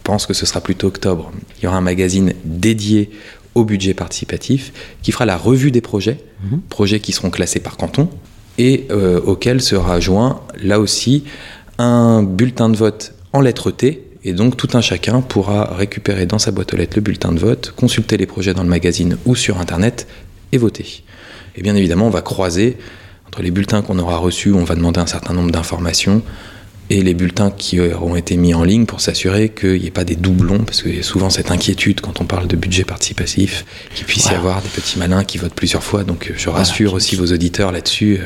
pense 0.04 0.26
que 0.26 0.35
ce 0.35 0.47
sera 0.47 0.61
plutôt 0.61 0.88
octobre. 0.88 1.33
Il 1.59 1.64
y 1.64 1.66
aura 1.66 1.76
un 1.76 1.81
magazine 1.81 2.35
dédié 2.45 3.11
au 3.54 3.64
budget 3.64 3.94
participatif 3.94 4.73
qui 5.02 5.12
fera 5.12 5.26
la 5.26 5.37
revue 5.37 5.70
des 5.70 5.80
projets, 5.80 6.18
mmh. 6.42 6.56
projets 6.68 7.00
qui 7.00 7.12
seront 7.12 7.30
classés 7.30 7.61
par 7.61 7.76
canton 7.76 8.08
et 8.58 8.87
euh, 8.90 9.20
auquel 9.20 9.61
sera 9.61 10.00
joint 10.00 10.42
là 10.61 10.80
aussi 10.80 11.25
un 11.78 12.23
bulletin 12.23 12.68
de 12.68 12.76
vote 12.76 13.14
en 13.32 13.40
lettres 13.40 13.70
T. 13.70 14.08
Et 14.26 14.32
donc 14.32 14.56
tout 14.56 14.68
un 14.73 14.80
chacun 14.80 15.20
pourra 15.20 15.75
récupérer 15.75 16.25
dans 16.25 16.38
sa 16.38 16.50
boîte 16.50 16.73
aux 16.73 16.76
lettres 16.76 16.96
le 16.96 17.02
bulletin 17.02 17.32
de 17.32 17.38
vote, 17.38 17.75
consulter 17.76 18.16
les 18.16 18.26
projets 18.26 18.54
dans 18.54 18.62
le 18.62 18.68
magazine 18.68 19.18
ou 19.26 19.34
sur 19.34 19.61
Internet 19.61 20.06
et 20.52 20.58
voter. 20.58 21.04
Et 21.56 21.62
bien 21.62 21.75
évidemment, 21.75 22.06
on 22.06 22.11
va 22.11 22.23
croiser 22.23 22.78
entre 23.26 23.42
les 23.42 23.50
bulletins 23.50 23.82
qu'on 23.82 23.99
aura 23.99 24.16
reçus, 24.16 24.52
on 24.52 24.64
va 24.64 24.76
demander 24.76 25.00
un 25.00 25.06
certain 25.06 25.34
nombre 25.34 25.50
d'informations, 25.50 26.23
et 26.91 27.03
les 27.03 27.14
bulletins 27.14 27.50
qui 27.50 27.81
auront 27.81 28.14
été 28.17 28.37
mis 28.37 28.53
en 28.55 28.62
ligne 28.62 28.85
pour 28.85 29.00
s'assurer 29.00 29.49
qu'il 29.49 29.81
n'y 29.81 29.87
ait 29.87 29.91
pas 29.91 30.05
des 30.05 30.17
doublons, 30.17 30.59
parce 30.59 30.83
qu'il 30.83 30.97
y 30.97 31.00
a 31.00 31.03
souvent 31.03 31.31
cette 31.31 31.50
inquiétude 31.50 32.00
quand 32.00 32.21
on 32.21 32.25
parle 32.25 32.47
de 32.47 32.57
budget 32.57 32.85
participatif, 32.85 33.64
qu'il 33.95 34.05
puisse 34.07 34.25
voilà. 34.25 34.37
y 34.37 34.41
avoir 34.41 34.62
des 34.62 34.69
petits 34.69 34.99
malins 34.99 35.25
qui 35.25 35.38
votent 35.38 35.55
plusieurs 35.55 35.83
fois. 35.83 36.05
Donc 36.05 36.33
je 36.37 36.49
rassure 36.49 36.91
voilà. 36.91 36.97
aussi 36.97 37.17
vos 37.17 37.33
auditeurs 37.33 37.73
là-dessus, 37.73 38.19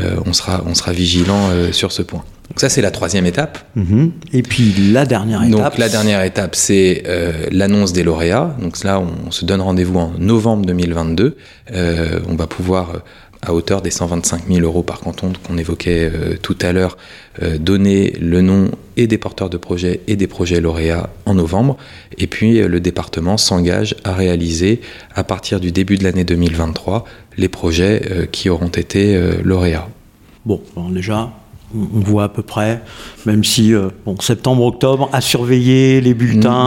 euh, 0.00 0.16
on, 0.24 0.32
sera, 0.32 0.62
on 0.66 0.74
sera 0.74 0.92
vigilant 0.92 1.48
euh, 1.50 1.72
sur 1.72 1.90
ce 1.90 2.02
point. 2.02 2.24
Donc 2.48 2.60
ça 2.60 2.68
c'est 2.68 2.80
la 2.80 2.92
troisième 2.92 3.26
étape. 3.26 3.58
-hmm. 3.76 4.10
Et 4.32 4.42
puis 4.42 4.72
la 4.92 5.04
dernière 5.04 5.42
étape. 5.42 5.50
Donc 5.50 5.78
la 5.78 5.88
dernière 5.88 6.22
étape 6.22 6.54
c'est 6.54 7.02
euh, 7.06 7.32
l'annonce 7.50 7.92
des 7.92 8.04
lauréats. 8.04 8.54
Donc 8.62 8.84
là 8.84 9.00
on, 9.00 9.08
on 9.26 9.30
se 9.32 9.44
donne 9.44 9.60
rendez-vous 9.60 9.98
en 9.98 10.12
novembre 10.18 10.64
2022. 10.64 11.36
on 12.28 12.36
va 12.36 12.46
pouvoir 12.46 13.02
à 13.46 13.54
hauteur 13.54 13.80
des 13.80 13.90
125 13.90 14.48
000 14.48 14.60
euros 14.60 14.82
par 14.82 15.00
canton 15.00 15.32
qu'on 15.46 15.56
évoquait 15.56 16.10
euh, 16.12 16.36
tout 16.42 16.58
à 16.60 16.72
l'heure, 16.72 16.98
euh, 17.42 17.58
donner 17.58 18.10
le 18.20 18.42
nom 18.42 18.70
et 18.96 19.06
des 19.06 19.18
porteurs 19.18 19.48
de 19.48 19.56
projets 19.56 20.00
et 20.08 20.16
des 20.16 20.26
projets 20.26 20.60
lauréats 20.60 21.10
en 21.24 21.34
novembre. 21.34 21.76
Et 22.18 22.26
puis 22.26 22.60
euh, 22.60 22.68
le 22.68 22.80
département 22.80 23.36
s'engage 23.36 23.94
à 24.04 24.14
réaliser 24.14 24.80
à 25.14 25.22
partir 25.22 25.60
du 25.60 25.70
début 25.70 25.96
de 25.96 26.04
l'année 26.04 26.24
2023 26.24 27.04
les 27.38 27.48
projets 27.48 28.28
qui 28.32 28.48
auront 28.48 28.68
été 28.68 29.20
lauréats. 29.42 29.88
Bon, 30.46 30.62
bon 30.74 30.88
déjà, 30.88 31.30
on 31.74 32.00
voit 32.00 32.24
à 32.24 32.28
peu 32.28 32.42
près, 32.42 32.82
même 33.24 33.44
si 33.44 33.74
euh, 33.74 33.88
bon, 34.04 34.16
septembre, 34.20 34.64
octobre, 34.64 35.08
à 35.12 35.20
surveiller 35.20 36.00
les 36.00 36.14
bulletins. 36.14 36.66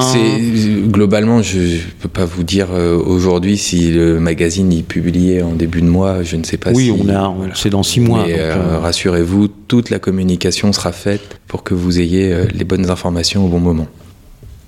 Globalement, 0.87 1.41
je 1.41 1.59
ne 1.59 1.77
peux 2.01 2.09
pas 2.09 2.25
vous 2.25 2.43
dire 2.43 2.67
euh, 2.71 2.97
aujourd'hui 2.97 3.57
si 3.57 3.91
le 3.91 4.19
magazine 4.19 4.71
est 4.73 4.83
publié 4.83 5.41
en 5.41 5.53
début 5.53 5.81
de 5.81 5.87
mois, 5.87 6.23
je 6.23 6.35
ne 6.35 6.43
sais 6.43 6.57
pas 6.57 6.71
oui, 6.71 6.85
si. 6.85 6.91
Oui, 6.91 7.01
voilà. 7.03 7.33
c'est 7.55 7.69
dans 7.69 7.83
six 7.83 8.01
mois. 8.01 8.23
Mais 8.25 8.39
euh, 8.39 8.55
euh... 8.55 8.79
rassurez-vous, 8.79 9.47
toute 9.67 9.89
la 9.89 9.99
communication 9.99 10.73
sera 10.73 10.91
faite 10.91 11.39
pour 11.47 11.63
que 11.63 11.73
vous 11.73 11.99
ayez 11.99 12.47
les 12.53 12.63
bonnes 12.65 12.89
informations 12.89 13.45
au 13.45 13.49
bon 13.49 13.59
moment. 13.59 13.87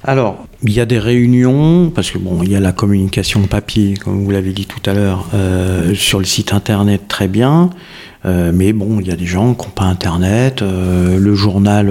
Alors, 0.03 0.47
il 0.63 0.73
y 0.73 0.79
a 0.79 0.87
des 0.87 0.97
réunions, 0.97 1.91
parce 1.93 2.09
que 2.09 2.17
bon, 2.17 2.41
il 2.41 2.51
y 2.51 2.55
a 2.55 2.59
la 2.59 2.71
communication 2.71 3.41
papier, 3.43 3.93
comme 3.93 4.23
vous 4.23 4.31
l'avez 4.31 4.51
dit 4.51 4.65
tout 4.65 4.89
à 4.89 4.93
l'heure, 4.93 5.27
euh, 5.35 5.93
sur 5.93 6.17
le 6.17 6.25
site 6.25 6.53
internet, 6.53 7.03
très 7.07 7.27
bien. 7.27 7.69
Euh, 8.25 8.51
mais 8.53 8.73
bon, 8.73 8.99
il 8.99 9.07
y 9.07 9.11
a 9.11 9.15
des 9.15 9.27
gens 9.27 9.53
qui 9.53 9.67
n'ont 9.67 9.73
pas 9.73 9.83
internet, 9.83 10.63
euh, 10.63 11.19
le 11.19 11.35
journal, 11.35 11.87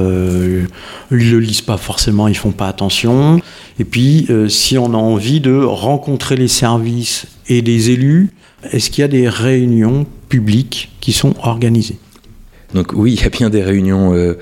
ils 1.13 1.31
le 1.31 1.39
lisent 1.39 1.63
pas 1.63 1.77
forcément, 1.77 2.27
ils 2.27 2.37
font 2.37 2.51
pas 2.51 2.67
attention. 2.67 3.41
Et 3.79 3.85
puis, 3.85 4.27
si 4.49 4.77
on 4.77 4.93
a 4.93 4.99
envie 4.99 5.41
de 5.41 5.55
rencontrer 5.63 6.35
les 6.35 6.49
services 6.49 7.27
et 7.49 7.61
les 7.61 7.91
élus, 7.91 8.31
est-ce 8.73 8.91
qu'il 8.91 9.03
y 9.03 9.05
a 9.05 9.09
des 9.09 9.29
réunions 9.29 10.05
publiques 10.29 10.91
qui 11.01 11.13
sont 11.13 11.35
organisées? 11.43 11.99
Donc 12.75 12.93
oui, 12.95 13.15
il 13.15 13.21
y 13.21 13.25
a 13.25 13.31
bien 13.31 13.51
des 13.51 13.63
réunions 13.63 14.15
euh, 14.15 14.39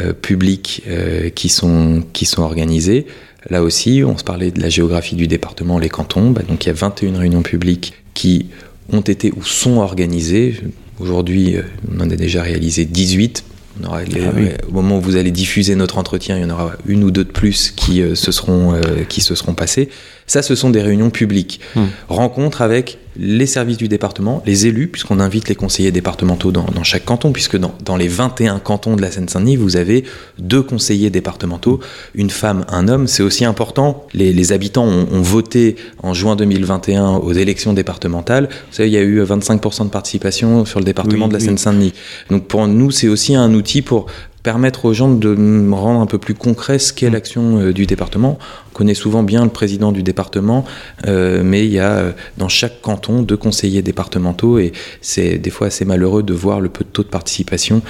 euh, 0.00 0.12
publiques 0.12 0.82
euh, 0.88 1.30
qui, 1.30 1.48
sont, 1.48 2.02
qui 2.12 2.26
sont 2.26 2.42
organisées. 2.42 3.06
Là 3.50 3.62
aussi, 3.62 4.02
on 4.04 4.18
se 4.18 4.24
parlait 4.24 4.50
de 4.50 4.60
la 4.60 4.68
géographie 4.68 5.16
du 5.16 5.26
département, 5.26 5.78
les 5.78 5.88
cantons. 5.88 6.30
Bah, 6.30 6.42
donc 6.48 6.64
il 6.64 6.68
y 6.68 6.70
a 6.70 6.74
21 6.74 7.18
réunions 7.18 7.42
publiques 7.42 7.94
qui 8.14 8.46
ont 8.92 9.00
été 9.00 9.32
ou 9.36 9.44
sont 9.44 9.76
organisées. 9.78 10.60
Aujourd'hui, 10.98 11.56
on 11.94 12.00
en 12.00 12.10
a 12.10 12.16
déjà 12.16 12.42
réalisé 12.42 12.84
18. 12.84 13.44
On 13.80 13.86
aura 13.86 14.02
les, 14.02 14.24
ah 14.24 14.32
oui. 14.34 14.48
Au 14.68 14.72
moment 14.72 14.98
où 14.98 15.00
vous 15.00 15.14
allez 15.14 15.30
diffuser 15.30 15.76
notre 15.76 15.98
entretien, 15.98 16.36
il 16.36 16.42
y 16.42 16.44
en 16.44 16.50
aura 16.50 16.72
une 16.86 17.04
ou 17.04 17.12
deux 17.12 17.22
de 17.22 17.30
plus 17.30 17.70
qui, 17.70 18.02
se, 18.14 18.32
seront, 18.32 18.80
qui 19.08 19.20
se 19.20 19.36
seront 19.36 19.54
passées. 19.54 19.88
Ça, 20.26 20.42
ce 20.42 20.56
sont 20.56 20.70
des 20.70 20.82
réunions 20.82 21.10
publiques. 21.10 21.60
Hum. 21.76 21.88
Rencontres 22.08 22.60
avec 22.60 22.98
les 23.18 23.46
services 23.46 23.76
du 23.76 23.88
département, 23.88 24.42
les 24.46 24.66
élus, 24.66 24.88
puisqu'on 24.88 25.18
invite 25.18 25.48
les 25.48 25.54
conseillers 25.54 25.90
départementaux 25.90 26.52
dans, 26.52 26.64
dans 26.64 26.84
chaque 26.84 27.04
canton, 27.04 27.32
puisque 27.32 27.56
dans, 27.56 27.74
dans, 27.84 27.96
les 27.96 28.08
21 28.08 28.60
cantons 28.60 28.94
de 28.94 29.02
la 29.02 29.10
Seine-Saint-Denis, 29.10 29.56
vous 29.56 29.76
avez 29.76 30.04
deux 30.38 30.62
conseillers 30.62 31.10
départementaux, 31.10 31.80
une 32.14 32.30
femme, 32.30 32.64
un 32.68 32.86
homme. 32.88 33.06
C'est 33.06 33.22
aussi 33.22 33.44
important. 33.44 34.06
Les, 34.14 34.32
les 34.32 34.52
habitants 34.52 34.84
ont, 34.84 35.08
ont, 35.10 35.22
voté 35.22 35.76
en 36.02 36.14
juin 36.14 36.36
2021 36.36 37.16
aux 37.16 37.32
élections 37.32 37.72
départementales. 37.72 38.48
Vous 38.48 38.74
savez, 38.74 38.88
il 38.88 38.92
y 38.92 38.98
a 38.98 39.02
eu 39.02 39.20
25% 39.22 39.84
de 39.84 39.90
participation 39.90 40.64
sur 40.64 40.78
le 40.78 40.84
département 40.84 41.26
oui, 41.26 41.30
de 41.30 41.34
la 41.34 41.40
Seine-Saint-Denis. 41.40 41.94
Donc 42.30 42.46
pour 42.46 42.66
nous, 42.68 42.90
c'est 42.90 43.08
aussi 43.08 43.34
un 43.34 43.52
outil 43.54 43.82
pour 43.82 44.06
permettre 44.42 44.84
aux 44.84 44.92
gens 44.92 45.12
de 45.12 45.36
rendre 45.72 46.00
un 46.00 46.06
peu 46.06 46.18
plus 46.18 46.34
concret 46.34 46.78
ce 46.78 46.92
qu'est 46.92 47.10
l'action 47.10 47.58
euh, 47.58 47.72
du 47.72 47.86
département. 47.86 48.38
On 48.72 48.78
connaît 48.78 48.94
souvent 48.94 49.22
bien 49.22 49.42
le 49.42 49.50
président 49.50 49.90
du 49.90 50.02
département, 50.02 50.64
euh, 51.06 51.42
mais 51.44 51.66
il 51.66 51.72
y 51.72 51.80
a 51.80 51.90
euh, 51.90 52.12
dans 52.36 52.48
chaque 52.48 52.80
canton 52.80 53.22
deux 53.22 53.36
conseillers 53.36 53.82
départementaux 53.82 54.58
et 54.58 54.72
c'est 55.00 55.38
des 55.38 55.50
fois 55.50 55.66
assez 55.66 55.84
malheureux 55.84 56.22
de 56.22 56.32
voir 56.34 56.60
le 56.60 56.68
peu 56.68 56.84
de 56.84 56.88
taux 56.90 57.02
de 57.02 57.08
participation 57.08 57.82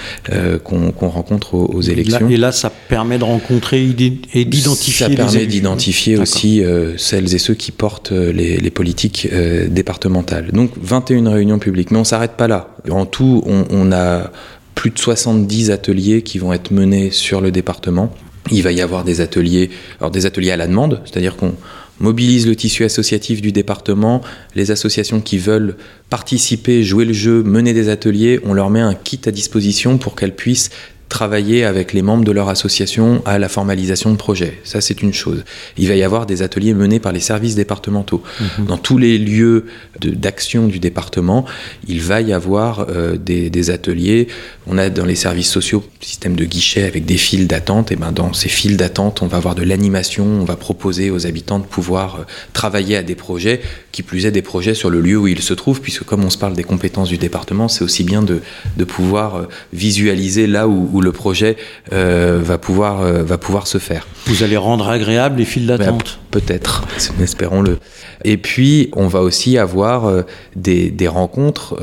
qu'on 0.64 1.08
rencontre 1.08 1.54
aux, 1.54 1.80
élections. 1.80 2.28
Et 2.28 2.36
là, 2.36 2.52
ça 2.52 2.70
permet 2.70 3.18
de 3.18 3.24
rencontrer 3.24 3.82
et 3.82 4.44
d'identifier. 4.44 5.08
Ça 5.08 5.14
permet 5.14 5.46
d'identifier 5.46 6.18
aussi 6.18 6.62
celles 6.96 7.34
et 7.34 7.38
ceux 7.38 7.54
qui 7.54 7.72
portent 7.72 8.12
les, 8.12 8.70
politiques 8.70 9.28
départementales. 9.68 10.50
Donc 10.52 10.70
21 10.80 11.30
réunions 11.30 11.58
publiques, 11.58 11.90
mais 11.90 11.98
on 11.98 12.04
s'arrête 12.04 12.32
pas 12.32 12.48
là. 12.48 12.68
En 12.90 13.06
tout, 13.06 13.42
on, 13.46 13.64
on 13.70 13.92
a 13.92 14.30
plus 14.78 14.90
de 14.90 14.98
70 15.00 15.72
ateliers 15.72 16.22
qui 16.22 16.38
vont 16.38 16.52
être 16.52 16.70
menés 16.70 17.10
sur 17.10 17.40
le 17.40 17.50
département. 17.50 18.14
Il 18.52 18.62
va 18.62 18.70
y 18.70 18.80
avoir 18.80 19.02
des 19.02 19.20
ateliers, 19.20 19.70
alors 19.98 20.12
des 20.12 20.24
ateliers 20.24 20.52
à 20.52 20.56
la 20.56 20.68
demande, 20.68 21.02
c'est-à-dire 21.04 21.34
qu'on 21.34 21.56
mobilise 21.98 22.46
le 22.46 22.54
tissu 22.54 22.84
associatif 22.84 23.42
du 23.42 23.50
département, 23.50 24.22
les 24.54 24.70
associations 24.70 25.20
qui 25.20 25.36
veulent 25.36 25.76
participer, 26.10 26.84
jouer 26.84 27.06
le 27.06 27.12
jeu, 27.12 27.42
mener 27.42 27.74
des 27.74 27.88
ateliers, 27.88 28.38
on 28.44 28.52
leur 28.52 28.70
met 28.70 28.78
un 28.78 28.94
kit 28.94 29.20
à 29.26 29.32
disposition 29.32 29.98
pour 29.98 30.14
qu'elles 30.14 30.36
puissent 30.36 30.70
travailler 31.08 31.64
avec 31.64 31.92
les 31.92 32.02
membres 32.02 32.24
de 32.24 32.32
leur 32.32 32.48
association 32.48 33.22
à 33.24 33.38
la 33.38 33.48
formalisation 33.48 34.12
de 34.12 34.16
projets. 34.16 34.60
Ça, 34.64 34.80
c'est 34.80 35.02
une 35.02 35.14
chose. 35.14 35.44
Il 35.76 35.88
va 35.88 35.94
y 35.94 36.02
avoir 36.02 36.26
des 36.26 36.42
ateliers 36.42 36.74
menés 36.74 37.00
par 37.00 37.12
les 37.12 37.20
services 37.20 37.54
départementaux. 37.54 38.22
Mhm. 38.40 38.66
Dans 38.66 38.76
tous 38.76 38.98
les 38.98 39.16
lieux 39.18 39.66
d'action 40.00 40.66
du 40.66 40.78
département, 40.78 41.46
il 41.86 42.00
va 42.00 42.20
y 42.20 42.32
avoir 42.32 42.86
euh, 42.88 43.16
des, 43.16 43.48
des, 43.48 43.70
ateliers. 43.70 44.28
On 44.66 44.76
a 44.76 44.90
dans 44.90 45.06
les 45.06 45.14
services 45.14 45.50
sociaux 45.50 45.84
système 46.00 46.36
de 46.36 46.44
guichet 46.44 46.84
avec 46.84 47.04
des 47.04 47.16
files 47.16 47.46
d'attente. 47.46 47.90
Et 47.90 47.96
ben 47.96 48.12
dans 48.12 48.32
ces 48.32 48.48
files 48.48 48.76
d'attente, 48.76 49.22
on 49.22 49.26
va 49.26 49.38
avoir 49.38 49.54
de 49.54 49.62
l'animation. 49.62 50.24
On 50.24 50.44
va 50.44 50.56
proposer 50.56 51.10
aux 51.10 51.26
habitants 51.26 51.58
de 51.58 51.64
pouvoir 51.64 52.16
euh, 52.16 52.24
travailler 52.52 52.96
à 52.96 53.02
des 53.02 53.14
projets, 53.14 53.60
qui 53.92 54.02
plus 54.02 54.26
est 54.26 54.30
des 54.30 54.42
projets 54.42 54.74
sur 54.74 54.90
le 54.90 55.00
lieu 55.00 55.16
où 55.16 55.26
ils 55.26 55.42
se 55.42 55.54
trouvent, 55.54 55.80
puisque 55.80 56.04
comme 56.04 56.24
on 56.24 56.30
se 56.30 56.38
parle 56.38 56.54
des 56.54 56.64
compétences 56.64 57.08
du 57.08 57.18
département, 57.18 57.68
c'est 57.68 57.82
aussi 57.82 58.04
bien 58.04 58.22
de, 58.22 58.40
de 58.76 58.84
pouvoir 58.84 59.36
euh, 59.36 59.42
visualiser 59.72 60.46
là 60.46 60.68
où 60.68 60.97
où 60.97 60.97
le 61.00 61.12
projet 61.12 61.56
euh, 61.92 62.40
va, 62.42 62.58
pouvoir, 62.58 63.00
euh, 63.00 63.22
va 63.22 63.38
pouvoir 63.38 63.66
se 63.66 63.78
faire. 63.78 64.06
Vous 64.26 64.42
allez 64.42 64.56
rendre 64.56 64.88
agréable 64.88 65.38
les 65.38 65.44
files 65.44 65.66
d'attente 65.66 66.18
Peut-être, 66.30 66.86
espérons-le. 67.20 67.78
Et 68.24 68.36
puis, 68.36 68.90
on 68.94 69.06
va 69.06 69.20
aussi 69.22 69.58
avoir 69.58 70.06
euh, 70.06 70.22
des, 70.56 70.90
des, 70.90 71.08
rencontres 71.08 71.78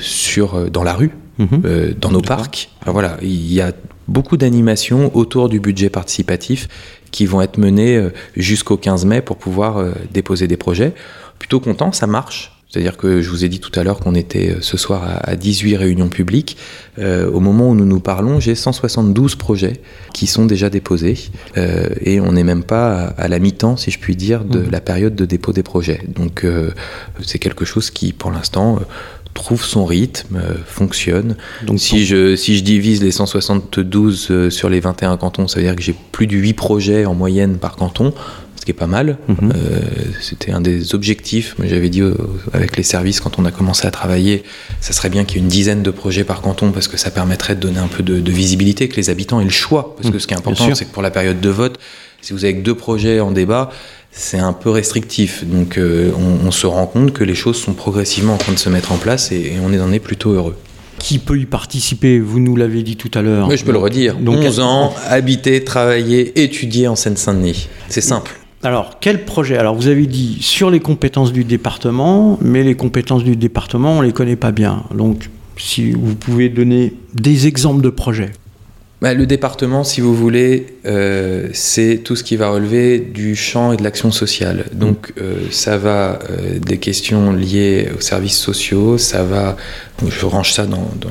sur, 0.00 0.70
dans 0.70 0.82
la 0.82 0.94
rue, 0.94 1.12
mhm. 1.38 1.94
dans 1.98 2.10
nos 2.10 2.20
parcs. 2.20 2.70
voilà, 2.86 3.16
il 3.22 3.52
y 3.52 3.60
a 3.60 3.72
beaucoup 4.08 4.36
d'animations 4.36 5.10
autour 5.16 5.48
du 5.48 5.60
budget 5.60 5.88
participatif 5.88 6.68
qui 7.10 7.26
vont 7.26 7.40
être 7.40 7.58
menées 7.58 8.08
jusqu'au 8.36 8.76
15 8.76 9.04
mai 9.04 9.22
pour 9.22 9.36
pouvoir 9.36 9.84
déposer 10.12 10.46
des 10.46 10.56
projets. 10.56 10.92
Plutôt 11.38 11.60
content, 11.60 11.92
ça 11.92 12.06
marche. 12.06 12.59
C'est-à-dire 12.70 12.96
que 12.96 13.20
je 13.20 13.28
vous 13.30 13.44
ai 13.44 13.48
dit 13.48 13.58
tout 13.58 13.72
à 13.78 13.82
l'heure 13.82 13.98
qu'on 13.98 14.14
était 14.14 14.50
euh, 14.50 14.60
ce 14.60 14.76
soir 14.76 15.02
à 15.24 15.34
18 15.34 15.76
réunions 15.76 16.08
publiques. 16.08 16.56
Euh, 17.00 17.28
au 17.28 17.40
moment 17.40 17.68
où 17.68 17.74
nous 17.74 17.84
nous 17.84 17.98
parlons, 17.98 18.38
j'ai 18.38 18.54
172 18.54 19.34
projets 19.34 19.80
qui 20.14 20.28
sont 20.28 20.46
déjà 20.46 20.70
déposés 20.70 21.18
euh, 21.56 21.88
et 22.00 22.20
on 22.20 22.30
n'est 22.30 22.44
même 22.44 22.62
pas 22.62 23.06
à, 23.18 23.26
la 23.26 23.40
mi-temps, 23.40 23.76
si 23.76 23.90
je 23.90 23.98
puis 23.98 24.14
dire, 24.14 24.44
de 24.44 24.60
mmh. 24.60 24.70
la 24.70 24.80
période 24.80 25.16
de 25.16 25.24
dépôt 25.24 25.52
des 25.52 25.64
projets. 25.64 26.00
Donc 26.14 26.46
c'est 27.22 27.38
quelque 27.38 27.64
chose 27.64 27.90
qui, 27.90 28.12
pour 28.12 28.30
l'instant, 28.30 28.80
trouve 29.34 29.64
son 29.64 29.84
rythme, 29.84 30.40
fonctionne. 30.66 31.36
Donc 31.66 31.80
si 31.80 32.04
je, 32.04 32.36
si 32.36 32.56
je 32.56 32.62
divise 32.62 33.02
les 33.02 33.10
172 33.10 34.48
sur 34.50 34.68
les 34.68 34.80
21 34.80 35.16
cantons, 35.16 35.48
ça 35.48 35.58
veut 35.58 35.66
dire 35.66 35.76
que 35.76 35.82
j'ai 35.82 35.94
plus 36.12 36.26
de 36.26 36.36
8 36.36 36.52
projets 36.54 37.04
en 37.04 37.14
moyenne 37.14 37.56
par 37.58 37.76
canton 37.76 38.12
qui 38.70 38.76
est 38.76 38.78
pas 38.78 38.86
mal. 38.86 39.18
Mhm. 39.28 39.52
Euh, 39.54 39.80
c'était 40.20 40.52
un 40.52 40.60
des 40.60 40.94
objectifs. 40.94 41.56
J'avais 41.62 41.88
dit 41.88 42.02
avec 42.52 42.76
les 42.76 42.82
services 42.82 43.20
quand 43.20 43.38
on 43.38 43.44
a 43.44 43.50
commencé 43.50 43.86
à 43.86 43.90
travailler, 43.90 44.44
ça 44.80 44.92
serait 44.92 45.10
bien 45.10 45.24
qu'il 45.24 45.38
y 45.38 45.40
ait 45.40 45.42
une 45.42 45.48
dizaine 45.48 45.82
de 45.82 45.90
projets 45.90 46.24
par 46.24 46.40
canton 46.40 46.70
parce 46.72 46.88
que 46.88 46.96
ça 46.96 47.10
permettrait 47.10 47.56
de 47.56 47.60
donner 47.60 47.78
un 47.78 47.88
peu 47.88 48.02
de, 48.02 48.30
visibilité, 48.30 48.88
que 48.88 48.96
les 48.96 49.10
habitants 49.10 49.40
aient 49.40 49.44
le 49.44 49.50
choix. 49.50 49.94
Parce 49.96 50.08
que 50.08 50.14
mhm. 50.14 50.20
ce 50.20 50.26
qui 50.26 50.34
est 50.34 50.38
important, 50.38 50.74
c'est 50.74 50.84
que 50.84 50.92
pour 50.92 51.02
la 51.02 51.10
période 51.10 51.40
de 51.40 51.50
vote, 51.50 51.78
si 52.20 52.32
vous 52.32 52.44
avez 52.44 52.54
que 52.54 52.62
deux 52.62 52.74
projets 52.74 53.20
en 53.20 53.32
débat, 53.32 53.70
c'est 54.12 54.38
un 54.38 54.52
peu 54.52 54.70
restrictif. 54.70 55.44
Donc 55.44 55.78
euh, 55.78 56.12
on, 56.44 56.50
se 56.50 56.66
rend 56.66 56.86
compte 56.86 57.12
que 57.12 57.24
les 57.24 57.34
choses 57.34 57.56
sont 57.56 57.74
progressivement 57.74 58.34
en 58.34 58.38
train 58.38 58.52
de 58.52 58.58
se 58.58 58.68
mettre 58.68 58.92
en 58.92 58.96
place 58.96 59.32
et, 59.32 59.54
on 59.62 59.72
en 59.80 59.92
est 59.92 60.00
plutôt 60.00 60.32
heureux 60.32 60.56
qui 60.98 61.18
peut 61.18 61.38
y 61.38 61.46
participer? 61.46 62.20
Vous 62.20 62.40
nous 62.40 62.56
l'avez 62.56 62.82
dit 62.82 62.96
tout 62.96 63.10
à 63.14 63.22
l'heure. 63.22 63.48
Oui, 63.48 63.56
je 63.56 63.64
peux 63.64 63.72
le 63.72 63.78
redire. 63.78 64.16
Donc, 64.16 64.36
11 64.36 64.60
ans, 64.60 64.94
habiter, 65.06 65.64
travailler, 65.64 66.42
étudier 66.42 66.88
en 66.88 66.94
Seine-Saint-Denis. 66.94 67.70
C'est 67.88 68.02
simple. 68.02 68.39
Alors, 68.62 68.98
quel 69.00 69.24
projet? 69.24 69.56
Alors, 69.56 69.74
vous 69.74 69.88
avez 69.88 70.06
dit 70.06 70.38
sur 70.42 70.70
les 70.70 70.80
compétences 70.80 71.32
du 71.32 71.44
département, 71.44 72.38
mais 72.42 72.62
les 72.62 72.74
compétences 72.74 73.24
du 73.24 73.34
département, 73.34 73.92
on 73.92 74.00
ne 74.02 74.06
les 74.06 74.12
connaît 74.12 74.36
pas 74.36 74.52
bien. 74.52 74.84
Donc, 74.94 75.30
si 75.56 75.92
vous 75.92 76.14
pouvez 76.14 76.50
donner 76.50 76.94
des 77.14 77.46
exemples 77.46 77.80
de 77.80 77.88
projets. 77.90 78.32
Bah, 79.00 79.14
le 79.14 79.24
département, 79.24 79.82
si 79.82 80.02
vous 80.02 80.14
voulez, 80.14 80.76
euh, 80.84 81.48
c'est 81.54 82.02
tout 82.04 82.16
ce 82.16 82.22
qui 82.22 82.36
va 82.36 82.50
relever 82.50 82.98
du 82.98 83.34
champ 83.34 83.72
et 83.72 83.78
de 83.78 83.82
l'action 83.82 84.10
sociale. 84.10 84.66
Donc, 84.74 85.14
euh, 85.18 85.36
ça 85.50 85.78
va 85.78 86.18
euh, 86.28 86.58
des 86.58 86.76
questions 86.76 87.32
liées 87.32 87.88
aux 87.96 88.02
services 88.02 88.36
sociaux, 88.36 88.98
ça 88.98 89.24
va, 89.24 89.56
je 90.06 90.26
range 90.26 90.52
ça 90.52 90.66
dans, 90.66 90.90
dans 91.00 91.08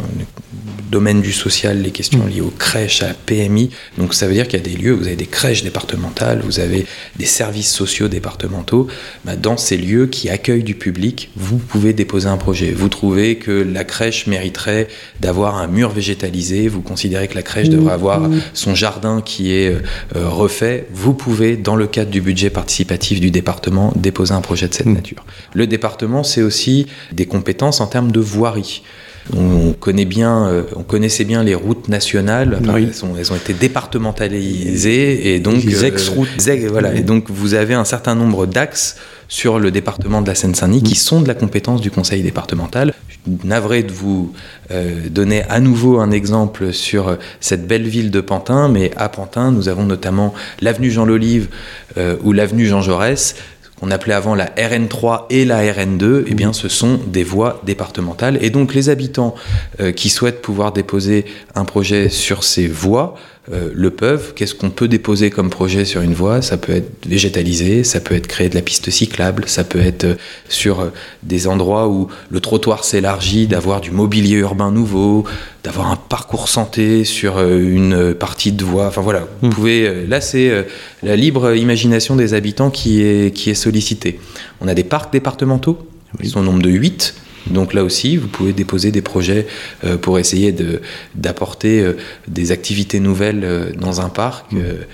domaine 0.90 1.22
du 1.22 1.32
social, 1.32 1.82
les 1.82 1.92
questions 1.92 2.24
mm. 2.26 2.30
liées 2.30 2.42
aux 2.42 2.54
crèches, 2.58 3.04
à 3.04 3.08
la 3.08 3.14
PMI. 3.14 3.70
Donc 3.98 4.14
ça 4.14 4.28
veut 4.28 4.34
dire 4.34 4.48
qu'il 4.48 4.60
y 4.60 4.62
a 4.62 4.66
des 4.66 4.76
lieux, 4.76 4.94
vous 4.94 5.06
avez 5.06 5.16
des 5.16 5.26
crèches 5.26 5.64
départementales, 5.64 6.42
vous 6.44 6.60
avez 6.60 6.86
des 7.18 7.26
services 7.26 7.72
sociaux 7.72 8.08
départementaux. 8.08 8.88
Bah, 9.26 9.36
dans 9.36 9.58
ces 9.58 9.78
lieux 9.78 10.08
qui 10.08 10.30
accueillent 10.30 10.64
du 10.64 10.76
public, 10.76 11.30
vous 11.36 11.58
pouvez 11.58 11.94
déposer 11.94 12.28
un 12.28 12.38
projet. 12.38 12.72
Vous 12.72 12.90
trouvez 12.90 13.38
que 13.38 13.52
la 13.52 13.84
crèche 13.84 14.28
mériterait 14.28 14.88
d'avoir 15.20 15.58
un 15.58 15.68
mur 15.68 15.90
végétalisé, 15.90 16.68
vous 16.68 16.82
considérez 16.82 17.28
que 17.28 17.36
la 17.36 17.44
crèche 17.44 17.70
devrait 17.70 17.94
avoir 17.94 18.22
mm. 18.22 18.42
son 18.54 18.76
jardin 18.76 19.22
qui 19.22 19.54
est 19.54 19.70
euh, 19.70 19.82
euh, 20.16 20.28
refait, 20.28 20.88
vous 20.92 21.14
pouvez, 21.14 21.58
dans 21.58 21.76
le 21.76 21.88
cadre 21.88 22.12
du 22.12 22.22
budget 22.22 22.50
participatif 22.50 23.20
du 23.20 23.32
département, 23.32 23.94
déposer 23.96 24.34
un 24.34 24.42
projet 24.42 24.68
de 24.68 24.74
cette 24.74 24.88
mm. 24.88 24.94
nature. 24.94 25.26
Le 25.54 25.68
département, 25.68 26.24
c'est 26.24 26.42
aussi 26.42 26.88
des 27.12 27.26
compétences 27.26 27.82
en 27.82 27.88
termes 27.88 28.12
de 28.12 28.20
voirie. 28.20 28.82
On 29.36 29.74
connaît 29.74 30.06
bien, 30.06 30.48
euh, 30.48 30.64
on 30.76 30.84
connaissait 30.84 31.24
bien 31.24 31.44
les 31.44 31.56
routes 31.56 31.88
nationales. 31.88 32.60
elles, 32.64 33.32
ont, 33.32 33.36
été 33.36 33.54
départementalisées 33.54 35.34
et 35.34 35.40
donc 35.40 35.64
les 35.64 35.86
ex-routes. 35.86 36.30
Euh, 36.48 36.68
voilà. 36.70 36.94
Et 36.96 37.02
donc 37.02 37.30
vous 37.30 37.54
avez 37.54 37.74
un 37.74 37.86
certain 37.86 38.16
nombre 38.16 38.46
d'axes 38.46 38.98
sur 39.28 39.60
le 39.60 39.70
département 39.70 40.24
de 40.24 40.28
la 40.28 40.34
Seine-Saint-Denis 40.34 40.82
qui 40.82 40.96
sont 40.96 41.22
de 41.22 41.28
la 41.28 41.36
compétence 41.36 41.82
du 41.82 41.92
conseil 41.92 42.24
départemental. 42.24 42.94
Je 43.08 43.14
suis 43.14 43.48
navré 43.48 43.84
de 43.84 43.92
vous 43.92 44.34
euh, 44.72 45.08
donner 45.10 45.44
à 45.50 45.60
nouveau 45.60 46.00
un 46.00 46.10
exemple 46.10 46.74
sur 46.74 47.16
cette 47.40 47.68
belle 47.68 47.88
ville 47.88 48.10
de 48.10 48.22
Pantin, 48.22 48.68
mais 48.68 48.90
à 48.96 49.10
Pantin, 49.10 49.52
nous 49.52 49.70
avons 49.70 49.84
notamment 49.84 50.34
l'avenue 50.62 50.90
Jean 50.90 51.06
Lolive 51.06 51.50
ou 52.24 52.32
l'avenue 52.32 52.66
Jean 52.66 52.82
Jaurès 52.82 53.36
qu'on 53.80 53.92
appelait 53.92 54.14
avant 54.14 54.36
la 54.36 54.46
RN3 54.46 55.26
et 55.30 55.46
la 55.46 55.62
RN2, 55.62 56.26
eh 56.28 56.34
bien, 56.34 56.54
ce 56.54 56.68
sont 56.68 57.00
des 57.08 57.24
voies 57.24 57.62
départementales. 57.66 58.38
Et 58.42 58.50
donc, 58.50 58.74
les 58.74 58.90
habitants 58.90 59.36
euh, 59.80 59.92
qui 59.92 60.10
souhaitent 60.10 60.42
pouvoir 60.42 60.72
déposer 60.72 61.26
un 61.56 61.66
projet 61.66 62.10
sur 62.10 62.44
ces 62.44 62.68
voies 62.68 63.16
euh, 63.52 63.72
le 63.74 63.90
peuvent. 63.90 64.34
Qu'est-ce 64.36 64.54
qu'on 64.54 64.70
peut 64.70 64.88
déposer 64.88 65.32
comme 65.32 65.50
projet 65.50 65.84
sur 65.84 66.02
une 66.02 66.14
voie? 66.14 66.44
Ça 66.44 66.56
peut 66.56 66.72
être 66.72 67.08
végétalisé, 67.08 67.84
ça 67.84 68.00
peut 68.00 68.14
être 68.14 68.28
créer 68.28 68.48
de 68.48 68.54
la 68.54 68.62
piste 68.62 68.92
cyclable, 68.92 69.46
ça 69.48 69.64
peut 69.64 69.80
être 69.80 70.04
euh, 70.04 70.16
sur 70.50 70.82
euh, 70.82 70.92
des 71.24 71.48
endroits 71.48 71.90
où 71.90 72.10
le 72.30 72.40
trottoir 72.42 72.84
s'élargit, 72.84 73.48
d'avoir 73.48 73.82
du 73.82 73.90
mobilier 73.90 74.36
urbain 74.36 74.72
nouveau, 74.72 75.24
d'avoir 75.64 75.90
un 75.92 75.96
parcours 75.96 76.48
santé 76.48 77.04
sur 77.06 77.40
une 77.40 78.14
partie 78.14 78.52
de 78.52 78.64
voie. 78.64 78.86
Enfin 78.86 79.02
voilà, 79.02 79.28
vous 79.42 79.48
hmm. 79.48 79.54
pouvez. 79.54 80.06
Là, 80.06 80.22
c'est 80.22 80.66
la 81.02 81.16
libre 81.16 81.56
imagination 81.56 82.16
des 82.16 82.36
habitants 82.36 82.70
qui 82.70 83.02
est, 83.02 83.36
qui 83.36 83.50
est 83.50 83.56
sollicitée. 83.56 84.20
On 84.62 84.68
a 84.68 84.76
des 84.76 84.84
parcs 84.84 85.12
départementaux, 85.12 85.88
ils 86.22 86.30
sont 86.30 86.42
au 86.42 86.44
nombre 86.44 86.62
de 86.62 86.70
8. 86.70 87.16
Donc 87.48 87.74
là 87.74 87.84
aussi, 87.84 88.18
vous 88.18 88.28
pouvez 88.28 88.54
déposer 88.54 88.92
des 88.92 89.02
projets 89.02 89.48
euh, 89.84 89.98
pour 89.98 90.20
essayer 90.20 90.56
d'apporter 91.16 91.82
euh, 91.82 91.94
des 92.28 92.52
activités 92.52 93.00
nouvelles 93.00 93.44
euh, 93.44 93.72
dans 93.74 94.02
un 94.02 94.10
parc. 94.10 94.46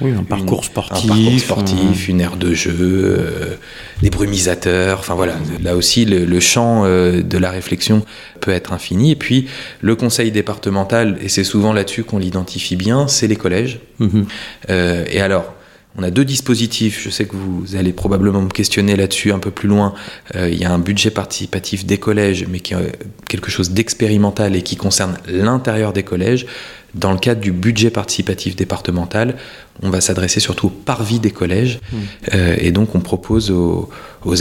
oui, 0.01 0.11
un 0.17 0.23
parcours 0.23 0.65
sportif. 0.65 1.11
Un 1.11 1.15
parcours 1.15 1.39
sportif, 1.39 2.07
une 2.07 2.21
aire 2.21 2.37
de 2.37 2.53
jeu, 2.53 3.57
des 4.01 4.09
brumisateurs. 4.09 4.99
Enfin 4.99 5.15
voilà, 5.15 5.35
là 5.61 5.75
aussi, 5.75 6.05
le, 6.05 6.39
champ 6.39 6.85
de 6.85 7.37
la 7.37 7.51
réflexion 7.51 8.03
peut 8.41 8.51
être 8.51 8.73
infini. 8.73 9.11
Et 9.11 9.15
puis, 9.15 9.47
le 9.81 9.95
conseil 9.95 10.31
départemental, 10.31 11.17
et 11.21 11.29
c'est 11.29 11.43
souvent 11.43 11.73
là-dessus 11.73 12.03
qu'on 12.03 12.19
l'identifie 12.19 12.75
bien, 12.75 13.07
c'est 13.07 13.27
les 13.27 13.35
collèges. 13.35 13.79
Mhm. 13.99 14.25
et 14.69 15.21
alors, 15.21 15.53
On 15.97 16.03
a 16.03 16.11
deux 16.11 16.25
dispositifs, 16.25 17.01
je 17.01 17.09
sais 17.09 17.25
que 17.25 17.35
vous 17.35 17.75
allez 17.75 17.93
probablement 17.93 18.41
me 18.41 18.49
questionner 18.49 18.97
là-dessus 18.97 19.31
un 19.31 19.39
peu 19.39 19.51
plus 19.51 19.69
loin. 19.69 19.93
Euh, 20.35 20.49
il 20.49 20.59
y 20.59 20.65
a 20.65 20.73
un 20.73 20.79
budget 20.79 21.09
participatif 21.09 21.85
des 21.85 21.97
collèges, 21.97 22.45
mais 22.49 22.59
qui 22.59 22.73
est 22.73 22.99
quelque 23.29 23.49
chose 23.49 23.71
d'expérimental 23.71 24.55
et 24.55 24.61
qui 24.61 24.75
concerne 24.75 25.17
l'intérieur 25.27 25.93
des 25.93 26.03
collèges. 26.03 26.47
Dans 26.95 27.11
le 27.11 27.17
cadre 27.17 27.41
du 27.41 27.51
budget 27.51 27.89
participatif 27.89 28.55
départemental, 28.55 29.35
on 29.83 29.89
va 29.89 29.99
s'adresser 29.99 30.39
surtout 30.39 30.69
par 30.69 31.03
vie 31.03 31.19
des 31.19 31.31
collèges. 31.31 31.79
Mmh. 31.91 31.97
Euh, 32.33 32.55
et 32.57 32.71
donc 32.71 32.95
on 32.95 33.01
propose 33.01 33.51
aux, 33.51 33.89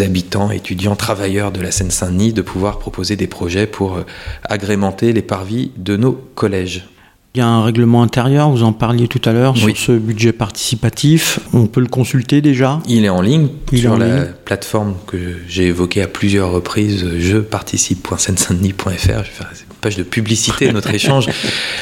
habitants, 0.00 0.50
étudiants, 0.50 0.96
travailleurs 0.96 1.52
de 1.52 1.60
la 1.60 1.70
Seine-Saint-Denis 1.70 2.32
de 2.32 2.42
pouvoir 2.42 2.78
proposer 2.78 3.16
des 3.16 3.26
projets 3.26 3.66
pour 3.66 3.96
euh, 3.96 4.06
agrémenter 4.44 5.12
les 5.12 5.22
parvis 5.22 5.72
de 5.76 5.96
nos 5.96 6.12
collèges. 6.12 6.88
Il 7.36 7.40
y 7.40 7.42
a 7.42 7.48
un 7.48 7.64
règlement 7.64 8.04
intérieur, 8.04 8.48
vous 8.48 8.62
en 8.62 8.72
parliez 8.72 9.08
tout 9.08 9.20
à 9.24 9.32
l'heure, 9.32 9.56
sur 9.56 9.76
ce 9.76 9.90
budget 9.90 10.32
participatif. 10.32 11.40
On 11.52 11.66
peut 11.66 11.80
le 11.80 11.88
consulter 11.88 12.40
déjà? 12.40 12.78
Il 12.86 13.04
est 13.04 13.08
en 13.08 13.22
ligne 13.22 13.48
sur 13.74 13.96
la 13.96 14.26
plateforme 14.26 14.94
que 15.08 15.16
j'ai 15.48 15.64
évoquée 15.64 16.00
à 16.02 16.06
plusieurs 16.06 16.52
reprises, 16.52 17.04
jeparticipe.seine-saint-denis.fr. 17.18 18.88
Je 18.88 19.02
vais 19.02 19.24
faire 19.24 19.50
une 19.50 19.76
page 19.80 19.96
de 19.96 20.04
publicité 20.04 20.68
de 20.68 20.72
notre 20.72 20.90
échange. 20.94 21.28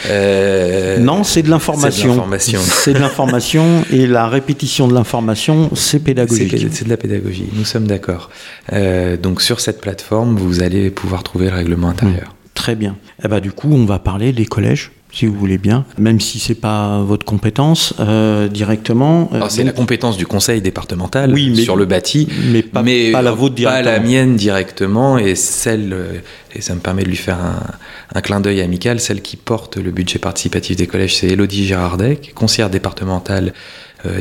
Euh, 0.07 0.97
non, 0.97 1.23
c'est 1.23 1.43
de 1.43 1.51
l'information. 1.51 2.25
C'est 2.39 2.95
de 2.95 2.99
l'information 2.99 3.85
et 3.93 4.07
la 4.07 4.29
répétition 4.29 4.89
de 4.89 4.95
l'information, 4.95 5.69
c'est 5.75 5.99
pédagogique. 5.99 6.67
C'est 6.71 6.87
de 6.87 6.89
la 6.89 6.97
pédagogie, 6.97 7.51
nous 7.53 7.67
sommes 7.67 7.87
d'accord. 7.87 8.31
Euh, 8.73 9.19
donc 9.19 9.43
sur 9.43 9.61
cette 9.61 9.83
plateforme, 9.83 10.35
vous 10.35 10.63
allez 10.63 10.91
pouvoir 10.91 11.23
trouver 11.23 11.51
le 11.51 11.57
règlement 11.57 11.91
intérieur. 11.91 12.29
Mmh. 12.29 12.37
Très 12.55 12.75
bien. 12.75 12.97
Eh 13.23 13.29
ben, 13.29 13.41
du 13.41 13.53
coup, 13.53 13.71
on 13.71 13.85
va 13.85 13.99
parler 13.99 14.33
des 14.33 14.47
collèges 14.47 14.93
si 15.13 15.27
vous 15.27 15.35
voulez 15.35 15.59
bien, 15.59 15.85
même 15.99 16.21
si 16.21 16.39
c'est 16.39 16.55
pas 16.55 17.03
votre 17.03 17.27
compétence 17.27 17.93
euh, 18.01 18.49
directement. 18.49 19.31
Euh, 19.35 19.43
c'est 19.51 19.63
la 19.63 19.73
compétence 19.73 20.17
du 20.17 20.27
conseil 20.27 20.63
départemental 20.63 21.37
sur 21.57 21.77
le 21.77 21.85
bâti, 21.85 22.29
mais 22.51 22.63
pas, 22.63 22.83
la 22.83 23.33
vôtre 23.33 23.55
directement. 23.55 23.85
Pas 23.85 23.99
la 23.99 24.01
mienne 24.01 24.37
directement 24.37 25.19
et 25.19 25.35
celle, 25.35 25.93
euh, 25.93 26.19
et 26.55 26.63
ça 26.63 26.75
me 26.75 26.81
permet 26.81 27.03
de 27.03 27.09
lui 27.09 27.17
faire 27.17 27.39
un, 28.15 28.21
clin 28.23 28.41
d'œil 28.41 28.63
amical, 28.63 29.01
celle 29.01 29.21
qui 29.21 29.37
porte 29.37 29.77
le 29.77 29.91
budget 29.91 30.19
participatif 30.19 30.77
des 30.77 30.87
collèges, 30.87 31.17
c'est 31.17 31.29
Elodie 31.29 31.67
Girardet, 31.67 32.19
conseillère 32.35 32.71
départementale 32.71 33.53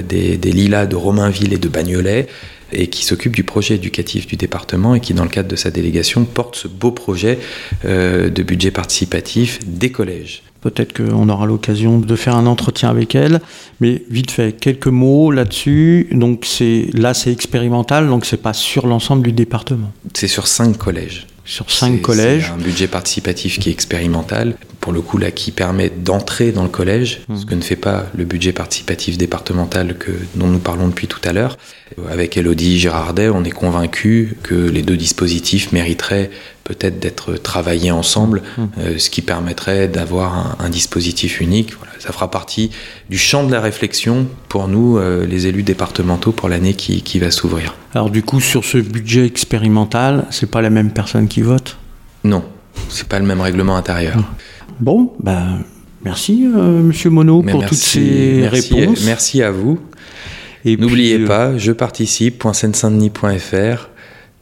des, 0.03 0.37
des 0.37 0.51
Lilas 0.51 0.85
de 0.85 0.95
Romainville 0.95 1.53
et 1.53 1.57
de 1.57 1.67
Bagnolet 1.67 2.27
et 2.71 2.87
qui 2.87 3.03
s'occupe 3.03 3.35
du 3.35 3.43
projet 3.43 3.75
éducatif 3.75 4.27
du 4.27 4.35
département 4.35 4.93
et 4.95 4.99
qui, 4.99 5.13
dans 5.13 5.23
le 5.23 5.29
cadre 5.29 5.49
de 5.49 5.55
sa 5.55 5.71
délégation, 5.71 6.23
porte 6.23 6.55
ce 6.55 6.67
beau 6.67 6.91
projet 6.91 7.39
de 7.83 8.43
budget 8.43 8.71
participatif 8.71 9.59
des 9.65 9.91
collèges. 9.91 10.43
Peut-être 10.61 10.93
qu'on 10.93 11.27
aura 11.27 11.47
l'occasion 11.47 11.97
de 11.97 12.15
faire 12.15 12.35
un 12.35 12.45
entretien 12.45 12.89
avec 12.89 13.15
elle. 13.15 13.41
Mais 13.79 14.03
vite 14.09 14.31
fait, 14.31 14.55
quelques 14.55 14.87
mots 14.87 15.31
là-dessus. 15.31 16.07
Donc 16.11 16.45
c'est 16.45 16.87
là, 16.93 17.13
c'est 17.13 17.31
expérimental, 17.31 18.07
donc 18.07 18.25
c'est 18.25 18.41
pas 18.41 18.53
sur 18.53 18.85
l'ensemble 18.85 19.23
du 19.23 19.31
département. 19.31 19.91
C'est 20.13 20.27
sur 20.27 20.47
cinq 20.47 20.77
collèges. 20.77 21.25
Sur 21.43 21.71
cinq 21.71 22.01
collèges. 22.01 22.45
C'est 22.45 22.61
un 22.61 22.63
budget 22.63 22.87
participatif 22.87 23.59
qui 23.59 23.69
est 23.69 23.71
expérimental. 23.71 24.55
Pour 24.79 24.93
le 24.93 25.01
coup, 25.01 25.17
là, 25.17 25.31
qui 25.31 25.51
permet 25.51 25.89
d'entrer 25.89 26.51
dans 26.51 26.63
le 26.63 26.69
collège, 26.69 27.21
mmh. 27.27 27.37
ce 27.37 27.45
que 27.45 27.55
ne 27.55 27.61
fait 27.61 27.75
pas 27.75 28.05
le 28.15 28.25
budget 28.25 28.51
participatif 28.53 29.17
départemental 29.17 29.97
que, 29.97 30.11
dont 30.35 30.47
nous 30.47 30.59
parlons 30.59 30.87
depuis 30.87 31.07
tout 31.07 31.19
à 31.23 31.33
l'heure. 31.33 31.57
Avec 32.09 32.37
Elodie 32.37 32.79
Girardet, 32.79 33.29
on 33.29 33.43
est 33.43 33.51
convaincu 33.51 34.37
que 34.43 34.55
les 34.55 34.81
deux 34.81 34.97
dispositifs 34.97 35.71
mériteraient 35.71 36.29
peut-être 36.71 36.99
d'être 36.99 37.33
travaillés 37.33 37.91
ensemble, 37.91 38.41
mmh. 38.57 38.63
euh, 38.79 38.97
ce 38.97 39.09
qui 39.09 39.21
permettrait 39.21 39.89
d'avoir 39.89 40.55
un, 40.59 40.69
dispositif 40.69 41.41
unique. 41.41 41.73
ça 41.99 42.13
fera 42.13 42.31
partie 42.31 42.71
du 43.09 43.17
champ 43.17 43.45
de 43.45 43.51
la 43.51 43.59
réflexion 43.59 44.25
pour 44.47 44.69
nous, 44.69 44.97
euh, 44.97 45.25
les 45.25 45.47
élus 45.47 45.63
départementaux, 45.63 46.31
pour 46.31 46.47
l'année 46.47 46.73
qui, 46.73 47.01
qui, 47.01 47.19
va 47.19 47.29
s'ouvrir. 47.29 47.75
Alors 47.93 48.09
du 48.09 48.23
coup, 48.23 48.39
sur 48.39 48.63
ce 48.63 48.77
budget 48.77 49.25
expérimental, 49.25 50.25
c'est 50.29 50.49
pas 50.49 50.61
la 50.61 50.69
même 50.69 50.91
personne 50.91 51.27
qui 51.27 51.41
vote? 51.41 51.77
Non, 52.23 52.41
c'est 52.87 53.07
pas 53.07 53.19
le 53.19 53.25
même 53.25 53.41
règlement 53.41 53.75
intérieur. 53.75 54.15
Mmh. 54.17 54.23
Bon, 54.79 55.11
ben 55.19 55.59
merci 56.05 56.45
euh, 56.45 56.81
Monsieur 56.81 57.09
Monod 57.09 57.51
pour 57.51 57.65
toutes 57.65 57.77
ces 57.77 58.47
réponses. 58.47 59.03
Merci 59.05 59.43
à 59.43 59.51
vous. 59.51 59.77
Et 60.63 60.77
N'oubliez 60.77 61.19
pas, 61.19 61.57
je 61.57 61.73
participe.seine-saint-denis.fr 61.73 63.90